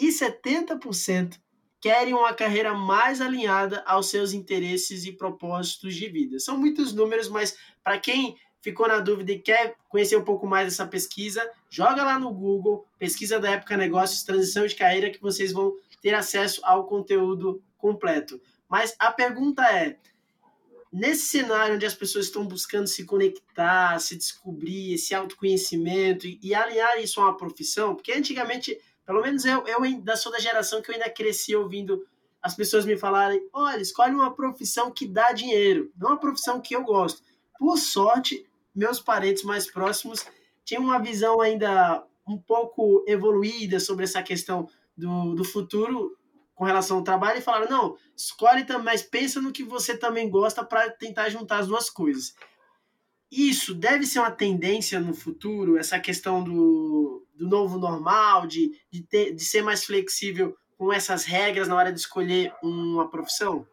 e 0.00 0.08
70% 0.08 1.38
querem 1.80 2.14
uma 2.14 2.32
carreira 2.32 2.74
mais 2.74 3.20
alinhada 3.20 3.82
aos 3.86 4.10
seus 4.10 4.32
interesses 4.32 5.04
e 5.04 5.12
propósitos 5.12 5.94
de 5.94 6.08
vida. 6.08 6.38
São 6.38 6.56
muitos 6.56 6.92
números, 6.92 7.28
mas 7.28 7.56
para 7.82 7.98
quem 7.98 8.36
ficou 8.60 8.88
na 8.88 8.98
dúvida 8.98 9.32
e 9.32 9.38
quer 9.38 9.76
conhecer 9.88 10.16
um 10.16 10.24
pouco 10.24 10.46
mais 10.46 10.66
dessa 10.66 10.86
pesquisa, 10.86 11.48
joga 11.70 12.04
lá 12.04 12.18
no 12.18 12.32
Google, 12.32 12.86
pesquisa 12.98 13.38
da 13.38 13.50
Época 13.50 13.76
Negócios, 13.76 14.24
transição 14.24 14.66
de 14.66 14.74
carreira, 14.74 15.10
que 15.10 15.20
vocês 15.20 15.52
vão 15.52 15.74
ter 16.00 16.14
acesso 16.14 16.60
ao 16.64 16.86
conteúdo 16.86 17.62
completo. 17.76 18.40
Mas 18.68 18.94
a 18.98 19.12
pergunta 19.12 19.62
é: 19.64 19.96
nesse 20.92 21.26
cenário 21.26 21.76
onde 21.76 21.86
as 21.86 21.94
pessoas 21.94 22.26
estão 22.26 22.46
buscando 22.46 22.86
se 22.86 23.04
conectar, 23.04 23.98
se 24.00 24.16
descobrir, 24.16 24.94
esse 24.94 25.14
autoconhecimento 25.14 26.26
e, 26.26 26.38
e 26.42 26.54
alinhar 26.54 26.98
isso 26.98 27.20
a 27.20 27.24
uma 27.24 27.36
profissão, 27.36 27.94
porque 27.94 28.12
antigamente, 28.12 28.78
pelo 29.08 29.22
menos 29.22 29.46
eu, 29.46 29.66
eu 29.66 29.82
ainda 29.82 30.16
sou 30.16 30.30
da 30.30 30.38
geração 30.38 30.82
que 30.82 30.90
eu 30.90 30.94
ainda 30.94 31.08
cresci 31.08 31.56
ouvindo 31.56 32.06
as 32.42 32.54
pessoas 32.54 32.84
me 32.84 32.94
falarem: 32.94 33.40
olha, 33.54 33.80
escolhe 33.80 34.14
uma 34.14 34.34
profissão 34.34 34.90
que 34.90 35.08
dá 35.08 35.32
dinheiro, 35.32 35.90
não 35.96 36.10
uma 36.10 36.20
profissão 36.20 36.60
que 36.60 36.76
eu 36.76 36.84
gosto. 36.84 37.22
Por 37.58 37.78
sorte, 37.78 38.46
meus 38.74 39.00
parentes 39.00 39.44
mais 39.44 39.66
próximos 39.66 40.26
tinham 40.62 40.82
uma 40.82 40.98
visão 40.98 41.40
ainda 41.40 42.04
um 42.26 42.36
pouco 42.36 43.02
evoluída 43.08 43.80
sobre 43.80 44.04
essa 44.04 44.22
questão 44.22 44.68
do, 44.94 45.34
do 45.34 45.42
futuro 45.42 46.14
com 46.54 46.66
relação 46.66 46.98
ao 46.98 47.02
trabalho 47.02 47.38
e 47.38 47.42
falaram: 47.42 47.70
não, 47.70 47.96
escolhe 48.14 48.66
também, 48.66 48.84
mas 48.84 49.02
pensa 49.02 49.40
no 49.40 49.52
que 49.52 49.64
você 49.64 49.96
também 49.96 50.28
gosta 50.28 50.62
para 50.62 50.90
tentar 50.90 51.30
juntar 51.30 51.60
as 51.60 51.66
duas 51.66 51.88
coisas. 51.88 52.34
Isso 53.30 53.74
deve 53.74 54.06
ser 54.06 54.20
uma 54.20 54.30
tendência 54.30 54.98
no 54.98 55.12
futuro, 55.12 55.76
essa 55.76 55.98
questão 55.98 56.42
do, 56.42 57.26
do 57.34 57.46
novo 57.46 57.78
normal, 57.78 58.46
de, 58.46 58.70
de, 58.90 59.02
ter, 59.02 59.34
de 59.34 59.44
ser 59.44 59.62
mais 59.62 59.84
flexível 59.84 60.56
com 60.78 60.92
essas 60.92 61.24
regras 61.24 61.68
na 61.68 61.76
hora 61.76 61.92
de 61.92 61.98
escolher 61.98 62.52
uma 62.62 63.10
profissão? 63.10 63.66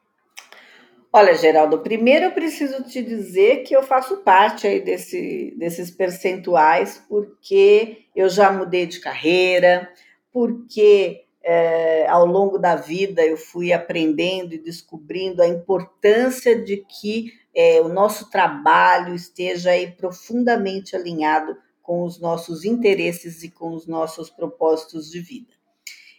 Olha, 1.14 1.34
Geraldo, 1.34 1.80
primeiro 1.80 2.26
eu 2.26 2.32
preciso 2.32 2.84
te 2.84 3.02
dizer 3.02 3.64
que 3.64 3.74
eu 3.74 3.82
faço 3.82 4.18
parte 4.18 4.68
aí 4.68 4.82
desse, 4.82 5.54
desses 5.58 5.90
percentuais, 5.90 7.02
porque 7.08 8.08
eu 8.14 8.28
já 8.28 8.52
mudei 8.52 8.86
de 8.86 9.00
carreira, 9.00 9.90
porque 10.34 11.25
é, 11.46 12.08
ao 12.08 12.26
longo 12.26 12.58
da 12.58 12.76
vida 12.76 13.24
eu 13.24 13.38
fui 13.38 13.72
aprendendo 13.72 14.56
e 14.56 14.58
descobrindo 14.58 15.44
a 15.44 15.48
importância 15.48 16.60
de 16.60 16.78
que 16.78 17.32
é, 17.56 17.80
o 17.82 17.88
nosso 17.88 18.32
trabalho 18.32 19.14
esteja 19.14 19.70
aí 19.70 19.92
profundamente 19.92 20.96
alinhado 20.96 21.56
com 21.84 22.04
os 22.04 22.20
nossos 22.20 22.66
interesses 22.66 23.44
e 23.44 23.52
com 23.52 23.76
os 23.76 23.86
nossos 23.86 24.32
propósitos 24.32 25.12
de 25.12 25.20
vida. 25.20 25.54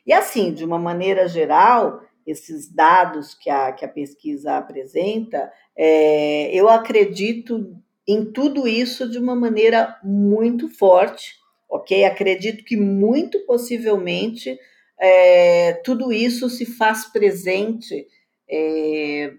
E 0.06 0.12
assim, 0.12 0.54
de 0.54 0.64
uma 0.64 0.78
maneira 0.78 1.26
geral, 1.26 2.00
esses 2.24 2.72
dados 2.72 3.34
que 3.34 3.50
a, 3.50 3.72
que 3.72 3.84
a 3.84 3.88
pesquisa 3.88 4.56
apresenta, 4.56 5.52
é, 5.76 6.54
eu 6.54 6.68
acredito 6.68 7.76
em 8.06 8.24
tudo 8.24 8.68
isso 8.68 9.10
de 9.10 9.18
uma 9.18 9.34
maneira 9.34 9.98
muito 10.04 10.68
forte, 10.68 11.34
ok? 11.68 12.04
Acredito 12.04 12.64
que 12.64 12.76
muito 12.76 13.44
possivelmente 13.44 14.56
é, 14.98 15.74
tudo 15.84 16.12
isso 16.12 16.48
se 16.48 16.64
faz 16.64 17.06
presente 17.06 18.06
é, 18.48 19.34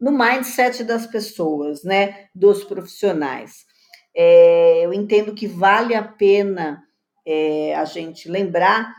no 0.00 0.12
mindset 0.12 0.84
das 0.84 1.06
pessoas, 1.06 1.82
né, 1.82 2.28
dos 2.34 2.64
profissionais. 2.64 3.64
É, 4.14 4.84
eu 4.84 4.92
entendo 4.92 5.34
que 5.34 5.46
vale 5.46 5.94
a 5.94 6.02
pena 6.02 6.82
é, 7.24 7.74
a 7.74 7.84
gente 7.84 8.28
lembrar 8.28 8.94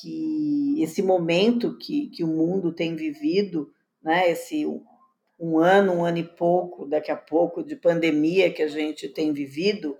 que 0.00 0.82
esse 0.82 1.02
momento 1.02 1.76
que, 1.78 2.08
que 2.08 2.24
o 2.24 2.28
mundo 2.28 2.72
tem 2.72 2.94
vivido, 2.94 3.70
né, 4.02 4.30
esse 4.30 4.64
um 5.38 5.58
ano, 5.58 5.94
um 5.94 6.04
ano 6.04 6.18
e 6.18 6.22
pouco, 6.22 6.86
daqui 6.86 7.10
a 7.10 7.16
pouco, 7.16 7.62
de 7.62 7.74
pandemia 7.74 8.52
que 8.52 8.62
a 8.62 8.68
gente 8.68 9.08
tem 9.08 9.32
vivido, 9.32 9.96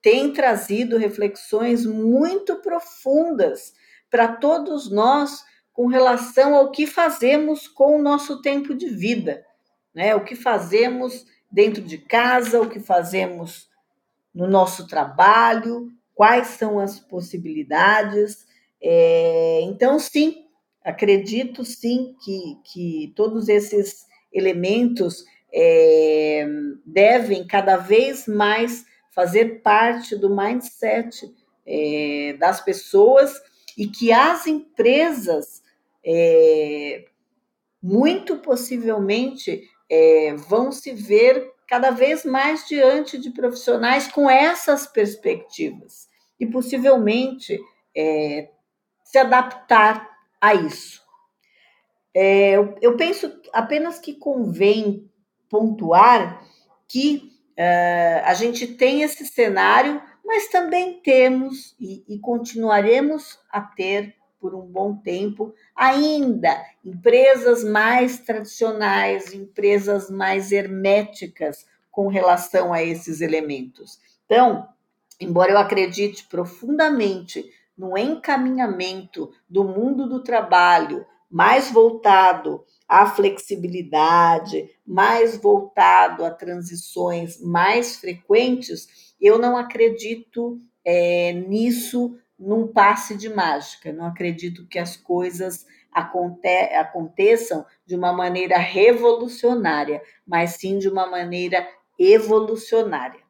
tem 0.00 0.32
trazido 0.32 0.96
reflexões 0.96 1.84
muito 1.84 2.60
profundas 2.60 3.72
para 4.14 4.28
todos 4.28 4.88
nós 4.88 5.44
com 5.72 5.88
relação 5.88 6.54
ao 6.54 6.70
que 6.70 6.86
fazemos 6.86 7.66
com 7.66 7.98
o 7.98 8.00
nosso 8.00 8.40
tempo 8.40 8.72
de 8.72 8.86
vida, 8.86 9.44
né? 9.92 10.14
O 10.14 10.22
que 10.22 10.36
fazemos 10.36 11.26
dentro 11.50 11.82
de 11.82 11.98
casa, 11.98 12.60
o 12.60 12.70
que 12.70 12.78
fazemos 12.78 13.68
no 14.32 14.46
nosso 14.46 14.86
trabalho, 14.86 15.88
quais 16.14 16.46
são 16.46 16.78
as 16.78 17.00
possibilidades. 17.00 18.46
É, 18.80 19.62
então, 19.62 19.98
sim, 19.98 20.44
acredito 20.84 21.64
sim 21.64 22.14
que, 22.24 22.60
que 22.72 23.12
todos 23.16 23.48
esses 23.48 24.06
elementos 24.32 25.24
é, 25.52 26.46
devem 26.86 27.44
cada 27.44 27.76
vez 27.78 28.28
mais 28.28 28.86
fazer 29.10 29.60
parte 29.60 30.14
do 30.14 30.30
mindset 30.30 31.34
é, 31.66 32.36
das 32.38 32.60
pessoas 32.60 33.42
e 33.76 33.86
que 33.86 34.12
as 34.12 34.46
empresas, 34.46 35.62
é, 36.04 37.04
muito 37.82 38.38
possivelmente, 38.38 39.62
é, 39.90 40.34
vão 40.34 40.72
se 40.72 40.92
ver 40.92 41.52
cada 41.66 41.90
vez 41.90 42.24
mais 42.24 42.66
diante 42.66 43.18
de 43.18 43.30
profissionais 43.30 44.06
com 44.06 44.28
essas 44.28 44.86
perspectivas 44.86 46.08
e 46.38 46.46
possivelmente 46.46 47.58
é, 47.96 48.50
se 49.04 49.18
adaptar 49.18 50.10
a 50.40 50.54
isso. 50.54 51.02
É, 52.14 52.52
eu, 52.52 52.76
eu, 52.80 52.96
penso 52.96 53.32
apenas 53.52 53.98
que 53.98 54.14
convém 54.14 55.10
pontuar 55.48 56.44
que 56.88 57.32
uh, 57.58 58.24
a 58.24 58.34
gente 58.34 58.66
tem 58.66 59.02
esse 59.02 59.26
cenário 59.26 60.00
mas 60.24 60.48
também 60.48 61.00
temos 61.00 61.74
e, 61.78 62.04
e 62.08 62.18
continuaremos 62.18 63.38
a 63.50 63.60
ter 63.60 64.14
por 64.40 64.54
um 64.54 64.60
bom 64.60 64.96
tempo 64.96 65.54
ainda 65.74 66.62
empresas 66.84 67.64
mais 67.64 68.18
tradicionais, 68.18 69.32
empresas 69.32 70.10
mais 70.10 70.52
herméticas 70.52 71.66
com 71.90 72.08
relação 72.08 72.72
a 72.72 72.82
esses 72.82 73.20
elementos. 73.20 73.98
Então, 74.26 74.68
embora 75.20 75.52
eu 75.52 75.58
acredite 75.58 76.26
profundamente 76.28 77.44
no 77.76 77.96
encaminhamento 77.96 79.30
do 79.48 79.64
mundo 79.64 80.08
do 80.08 80.22
trabalho 80.22 81.06
mais 81.30 81.70
voltado 81.70 82.64
à 82.88 83.06
flexibilidade, 83.06 84.70
mais 84.86 85.36
voltado 85.36 86.24
a 86.24 86.30
transições 86.30 87.40
mais 87.40 87.96
frequentes, 87.96 89.13
eu 89.20 89.38
não 89.38 89.56
acredito 89.56 90.60
é, 90.84 91.32
nisso 91.32 92.18
num 92.38 92.66
passe 92.66 93.16
de 93.16 93.28
mágica. 93.28 93.92
Não 93.92 94.06
acredito 94.06 94.66
que 94.66 94.78
as 94.78 94.96
coisas 94.96 95.66
aconte 95.92 96.48
aconteçam 96.74 97.64
de 97.86 97.94
uma 97.94 98.12
maneira 98.12 98.58
revolucionária, 98.58 100.02
mas 100.26 100.56
sim 100.56 100.78
de 100.78 100.88
uma 100.88 101.06
maneira 101.06 101.66
evolucionária. 101.98 103.22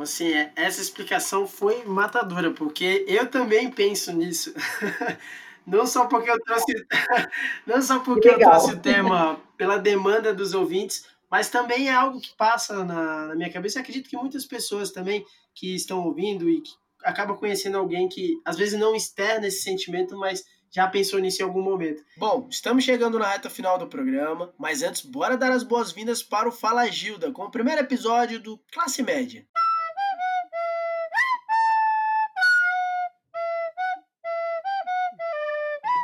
Assim, 0.00 0.32
é, 0.32 0.52
essa 0.56 0.80
explicação 0.80 1.46
foi 1.46 1.84
matadora, 1.84 2.52
porque 2.52 3.04
eu 3.06 3.30
também 3.30 3.70
penso 3.70 4.12
nisso. 4.12 4.54
Não 5.66 5.86
só 5.86 6.06
porque 6.06 6.30
eu 6.30 6.40
trouxe, 6.40 6.86
não 7.66 7.82
só 7.82 7.98
porque 7.98 8.26
eu 8.26 8.38
trouxe 8.38 8.72
o 8.72 8.78
tema 8.80 9.38
pela 9.54 9.76
demanda 9.76 10.32
dos 10.32 10.54
ouvintes, 10.54 11.04
mas 11.30 11.48
também 11.48 11.88
é 11.88 11.92
algo 11.92 12.20
que 12.20 12.34
passa 12.36 12.84
na, 12.84 13.26
na 13.26 13.34
minha 13.34 13.52
cabeça. 13.52 13.78
Eu 13.78 13.82
acredito 13.82 14.08
que 14.08 14.16
muitas 14.16 14.44
pessoas 14.44 14.90
também 14.90 15.24
que 15.54 15.74
estão 15.74 16.04
ouvindo 16.04 16.48
e 16.48 16.60
que 16.60 16.72
acabam 17.04 17.36
conhecendo 17.36 17.78
alguém 17.78 18.08
que 18.08 18.40
às 18.44 18.56
vezes 18.56 18.78
não 18.78 18.94
externa 18.94 19.46
esse 19.46 19.62
sentimento, 19.62 20.16
mas 20.16 20.44
já 20.70 20.86
pensou 20.86 21.18
nisso 21.18 21.42
em 21.42 21.44
algum 21.44 21.62
momento. 21.62 22.02
Bom, 22.16 22.46
estamos 22.50 22.84
chegando 22.84 23.18
na 23.18 23.28
reta 23.28 23.48
final 23.48 23.78
do 23.78 23.86
programa, 23.86 24.52
mas 24.58 24.82
antes, 24.82 25.02
bora 25.02 25.36
dar 25.36 25.52
as 25.52 25.62
boas-vindas 25.62 26.22
para 26.22 26.48
o 26.48 26.52
Fala 26.52 26.86
Gilda, 26.90 27.32
com 27.32 27.44
o 27.44 27.50
primeiro 27.50 27.80
episódio 27.80 28.40
do 28.40 28.58
Classe 28.72 29.02
Média. 29.02 29.46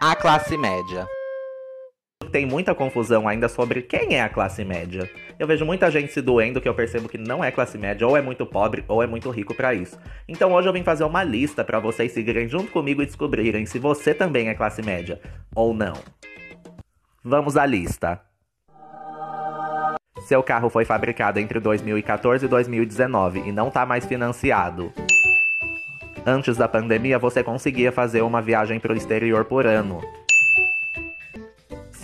A 0.02 0.14
classe 0.14 0.56
média 0.58 1.08
tem 2.34 2.44
muita 2.44 2.74
confusão 2.74 3.28
ainda 3.28 3.48
sobre 3.48 3.80
quem 3.80 4.16
é 4.16 4.20
a 4.20 4.28
classe 4.28 4.64
média. 4.64 5.08
Eu 5.38 5.46
vejo 5.46 5.64
muita 5.64 5.88
gente 5.88 6.12
se 6.12 6.20
doendo 6.20 6.60
que 6.60 6.68
eu 6.68 6.74
percebo 6.74 7.08
que 7.08 7.16
não 7.16 7.44
é 7.44 7.52
classe 7.52 7.78
média, 7.78 8.04
ou 8.04 8.16
é 8.16 8.20
muito 8.20 8.44
pobre, 8.44 8.84
ou 8.88 9.00
é 9.00 9.06
muito 9.06 9.30
rico 9.30 9.54
para 9.54 9.72
isso. 9.72 9.96
Então 10.26 10.52
hoje 10.52 10.68
eu 10.68 10.72
vim 10.72 10.82
fazer 10.82 11.04
uma 11.04 11.22
lista 11.22 11.62
para 11.62 11.78
vocês 11.78 12.10
seguirem 12.10 12.48
junto 12.48 12.72
comigo 12.72 13.00
e 13.00 13.06
descobrirem 13.06 13.64
se 13.66 13.78
você 13.78 14.12
também 14.12 14.48
é 14.48 14.54
classe 14.54 14.82
média 14.82 15.20
ou 15.54 15.72
não. 15.72 15.94
Vamos 17.22 17.56
à 17.56 17.64
lista. 17.64 18.20
Seu 20.26 20.42
carro 20.42 20.68
foi 20.68 20.84
fabricado 20.84 21.38
entre 21.38 21.60
2014 21.60 22.46
e 22.46 22.48
2019 22.48 23.44
e 23.46 23.52
não 23.52 23.68
está 23.68 23.86
mais 23.86 24.06
financiado. 24.06 24.92
Antes 26.26 26.56
da 26.56 26.66
pandemia, 26.66 27.16
você 27.16 27.44
conseguia 27.44 27.92
fazer 27.92 28.22
uma 28.22 28.42
viagem 28.42 28.80
para 28.80 28.92
o 28.92 28.96
exterior 28.96 29.44
por 29.44 29.66
ano. 29.66 30.00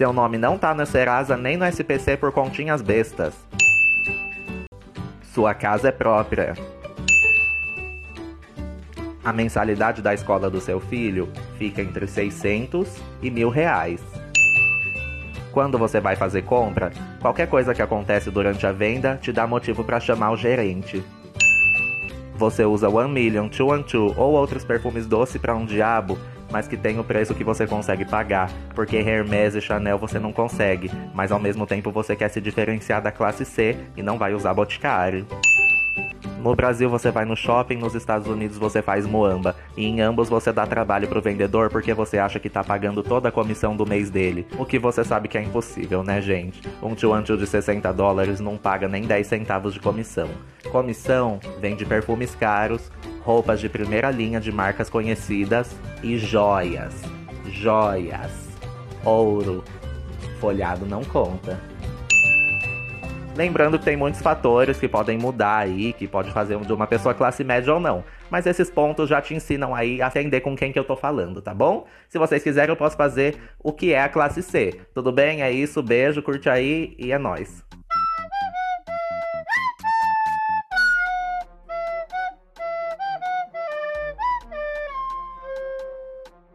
Seu 0.01 0.15
nome 0.15 0.39
não 0.39 0.57
tá 0.57 0.73
no 0.73 0.87
Serasa 0.87 1.37
nem 1.37 1.59
no 1.59 1.67
SPC 1.67 2.17
por 2.17 2.33
continhas 2.33 2.81
bestas. 2.81 3.35
Sua 5.23 5.53
casa 5.53 5.89
é 5.89 5.93
própria. 5.93 6.55
A 9.23 9.31
mensalidade 9.31 10.01
da 10.01 10.15
escola 10.15 10.49
do 10.49 10.59
seu 10.59 10.81
filho 10.81 11.29
fica 11.59 11.83
entre 11.83 12.07
600 12.07 12.89
e 13.21 13.31
mil 13.31 13.51
reais. 13.51 14.01
Quando 15.53 15.77
você 15.77 16.01
vai 16.01 16.17
fazer 16.17 16.45
compra, 16.45 16.91
qualquer 17.21 17.51
coisa 17.51 17.75
que 17.75 17.83
acontece 17.83 18.31
durante 18.31 18.67
a 18.67 18.73
venda 18.73 19.19
te 19.21 19.31
dá 19.31 19.47
motivo 19.47 19.85
para 19.85 20.01
chamar 20.01 20.31
o 20.31 20.37
gerente. 20.39 21.05
Você 22.37 22.65
usa 22.65 22.89
One 22.89 23.13
Million, 23.13 23.51
Two 23.51 23.69
One 23.69 23.85
Two 23.85 24.15
ou 24.17 24.33
outros 24.33 24.65
perfumes 24.65 25.07
doce 25.07 25.39
para 25.39 25.55
um 25.55 25.67
diabo, 25.67 26.19
mas 26.51 26.69
que 26.69 26.77
tem 26.77 26.99
o 26.99 27.05
preço 27.05 27.35
que 27.35 27.45
você 27.45 27.67
consegue 27.67 28.05
pagar, 28.05 28.51
porque 28.75 28.97
Hermès 28.97 29.55
e 29.55 29.61
Chanel 29.61 29.99
você 29.99 30.19
não 30.19 30.33
consegue, 30.33 30.91
mas 31.15 31.33
ao 31.33 31.39
mesmo 31.39 31.67
tempo 31.67 31.91
você 31.91 32.17
quer 32.17 32.29
se 32.29 32.41
diferenciar 32.41 33.03
da 33.03 33.13
classe 33.13 33.45
C 33.45 33.77
e 33.97 34.03
não 34.03 34.19
vai 34.19 34.35
usar 34.35 34.55
Boticário. 34.55 35.27
No 36.43 36.57
Brasil 36.57 36.89
você 36.89 37.11
vai 37.11 37.27
no 37.27 37.37
shopping, 37.37 37.77
nos 37.77 37.95
Estados 37.95 38.27
Unidos 38.27 38.57
você 38.57 38.81
faz 38.81 39.07
moamba. 39.07 39.55
E 39.77 39.85
em 39.85 40.01
ambos 40.01 40.31
você 40.31 40.51
dá 40.51 40.67
trabalho 40.67 41.07
pro 41.07 41.21
vendedor 41.21 41.69
porque 41.69 41.93
você 41.93 42.19
acha 42.19 42.41
que 42.41 42.49
tá 42.49 42.65
pagando 42.65 43.03
toda 43.03 43.29
a 43.29 43.33
comissão 43.33 43.77
do 43.77 43.87
mês 43.87 44.09
dele. 44.09 44.47
O 44.59 44.65
que 44.65 44.79
você 44.79 45.05
sabe 45.05 45.29
que 45.29 45.37
é 45.37 45.43
impossível, 45.43 46.03
né, 46.03 46.19
gente? 46.23 46.63
Um 46.83 46.95
tio 46.95 47.11
de 47.37 47.47
60 47.47 47.93
dólares 47.93 48.41
não 48.41 48.57
paga 48.57 48.89
nem 48.89 49.03
10 49.03 49.27
centavos 49.27 49.75
de 49.75 49.81
comissão. 49.81 50.31
Comissão 50.73 51.39
vem 51.61 51.77
de 51.77 51.85
perfumes 51.85 52.35
caros, 52.35 52.91
roupas 53.23 53.61
de 53.61 53.69
primeira 53.69 54.11
linha 54.11 54.41
de 54.41 54.51
marcas 54.51 54.89
conhecidas 54.89 55.77
e 56.03 56.17
joias. 56.17 57.03
Joias. 57.45 58.49
Ouro. 59.05 59.63
Folhado 60.41 60.87
não 60.87 61.05
conta. 61.05 61.70
Lembrando 63.37 63.79
que 63.79 63.85
tem 63.85 63.97
muitos 63.97 64.21
fatores 64.21 64.79
que 64.79 64.89
podem 64.89 65.17
mudar 65.17 65.59
aí, 65.59 65.93
que 65.93 66.07
pode 66.07 66.31
fazer 66.33 66.59
de 66.59 66.73
uma 66.73 66.87
pessoa 66.87 67.15
classe 67.15 67.45
média 67.45 67.73
ou 67.73 67.81
não. 67.81 68.05
Mas 68.29 68.45
esses 68.45 68.69
pontos 68.69 69.09
já 69.09 69.23
te 69.23 69.35
ensinam 69.35 69.75
aí 69.75 70.03
a 70.03 70.09
entender 70.09 70.41
com 70.41 70.57
quem 70.57 70.73
que 70.73 70.79
eu 70.79 70.85
tô 70.85 70.97
falando, 70.97 71.41
tá 71.41 71.55
bom? 71.55 71.87
Se 72.09 72.19
vocês 72.19 72.43
quiserem, 72.43 72.71
eu 72.71 72.77
posso 72.77 72.97
fazer 72.97 73.37
o 73.59 73.73
que 73.73 73.93
é 73.93 74.03
a 74.03 74.09
classe 74.09 74.43
C. 74.43 74.81
Tudo 74.93 75.13
bem? 75.13 75.43
É 75.43 75.51
isso, 75.51 75.83
beijo, 75.83 76.23
curte 76.23 76.51
aí 76.51 76.95
e 76.99 77.13
é 77.13 77.19
nóis. 77.19 77.65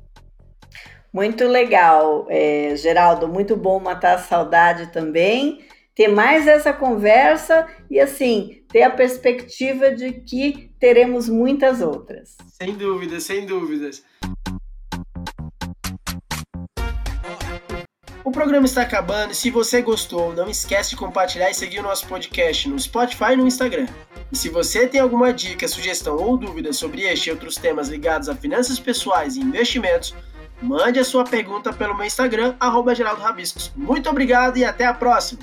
Muito 1.12 1.44
legal, 1.46 2.26
é, 2.28 2.74
Geraldo. 2.76 3.26
Muito 3.26 3.56
bom 3.56 3.80
matar 3.80 4.14
a 4.14 4.18
saudade 4.18 4.92
também. 4.92 5.64
Ter 5.94 6.06
mais 6.06 6.46
essa 6.46 6.72
conversa 6.72 7.66
e, 7.90 7.98
assim, 7.98 8.62
ter 8.68 8.82
a 8.82 8.90
perspectiva 8.90 9.90
de 9.90 10.12
que 10.12 10.70
teremos 10.78 11.28
muitas 11.28 11.82
outras. 11.82 12.36
Sem 12.48 12.74
dúvidas, 12.74 13.24
sem 13.24 13.44
dúvidas. 13.44 14.04
O 18.30 18.32
programa 18.32 18.64
está 18.64 18.82
acabando 18.82 19.32
e 19.32 19.34
se 19.34 19.50
você 19.50 19.82
gostou, 19.82 20.32
não 20.32 20.48
esquece 20.48 20.90
de 20.90 20.96
compartilhar 20.96 21.50
e 21.50 21.54
seguir 21.54 21.80
o 21.80 21.82
nosso 21.82 22.06
podcast 22.06 22.68
no 22.68 22.78
Spotify 22.78 23.32
e 23.32 23.36
no 23.36 23.44
Instagram. 23.44 23.88
E 24.30 24.38
se 24.38 24.48
você 24.48 24.86
tem 24.86 25.00
alguma 25.00 25.32
dica, 25.32 25.66
sugestão 25.66 26.16
ou 26.16 26.36
dúvida 26.36 26.72
sobre 26.72 27.02
este 27.02 27.26
e 27.26 27.32
outros 27.32 27.56
temas 27.56 27.88
ligados 27.88 28.28
a 28.28 28.36
finanças 28.36 28.78
pessoais 28.78 29.34
e 29.34 29.40
investimentos, 29.40 30.14
mande 30.62 31.00
a 31.00 31.04
sua 31.04 31.24
pergunta 31.24 31.72
pelo 31.72 31.96
meu 31.96 32.06
Instagram, 32.06 32.54
arroba 32.60 32.92
Muito 33.74 34.08
obrigado 34.08 34.58
e 34.58 34.64
até 34.64 34.86
a 34.86 34.94
próxima! 34.94 35.40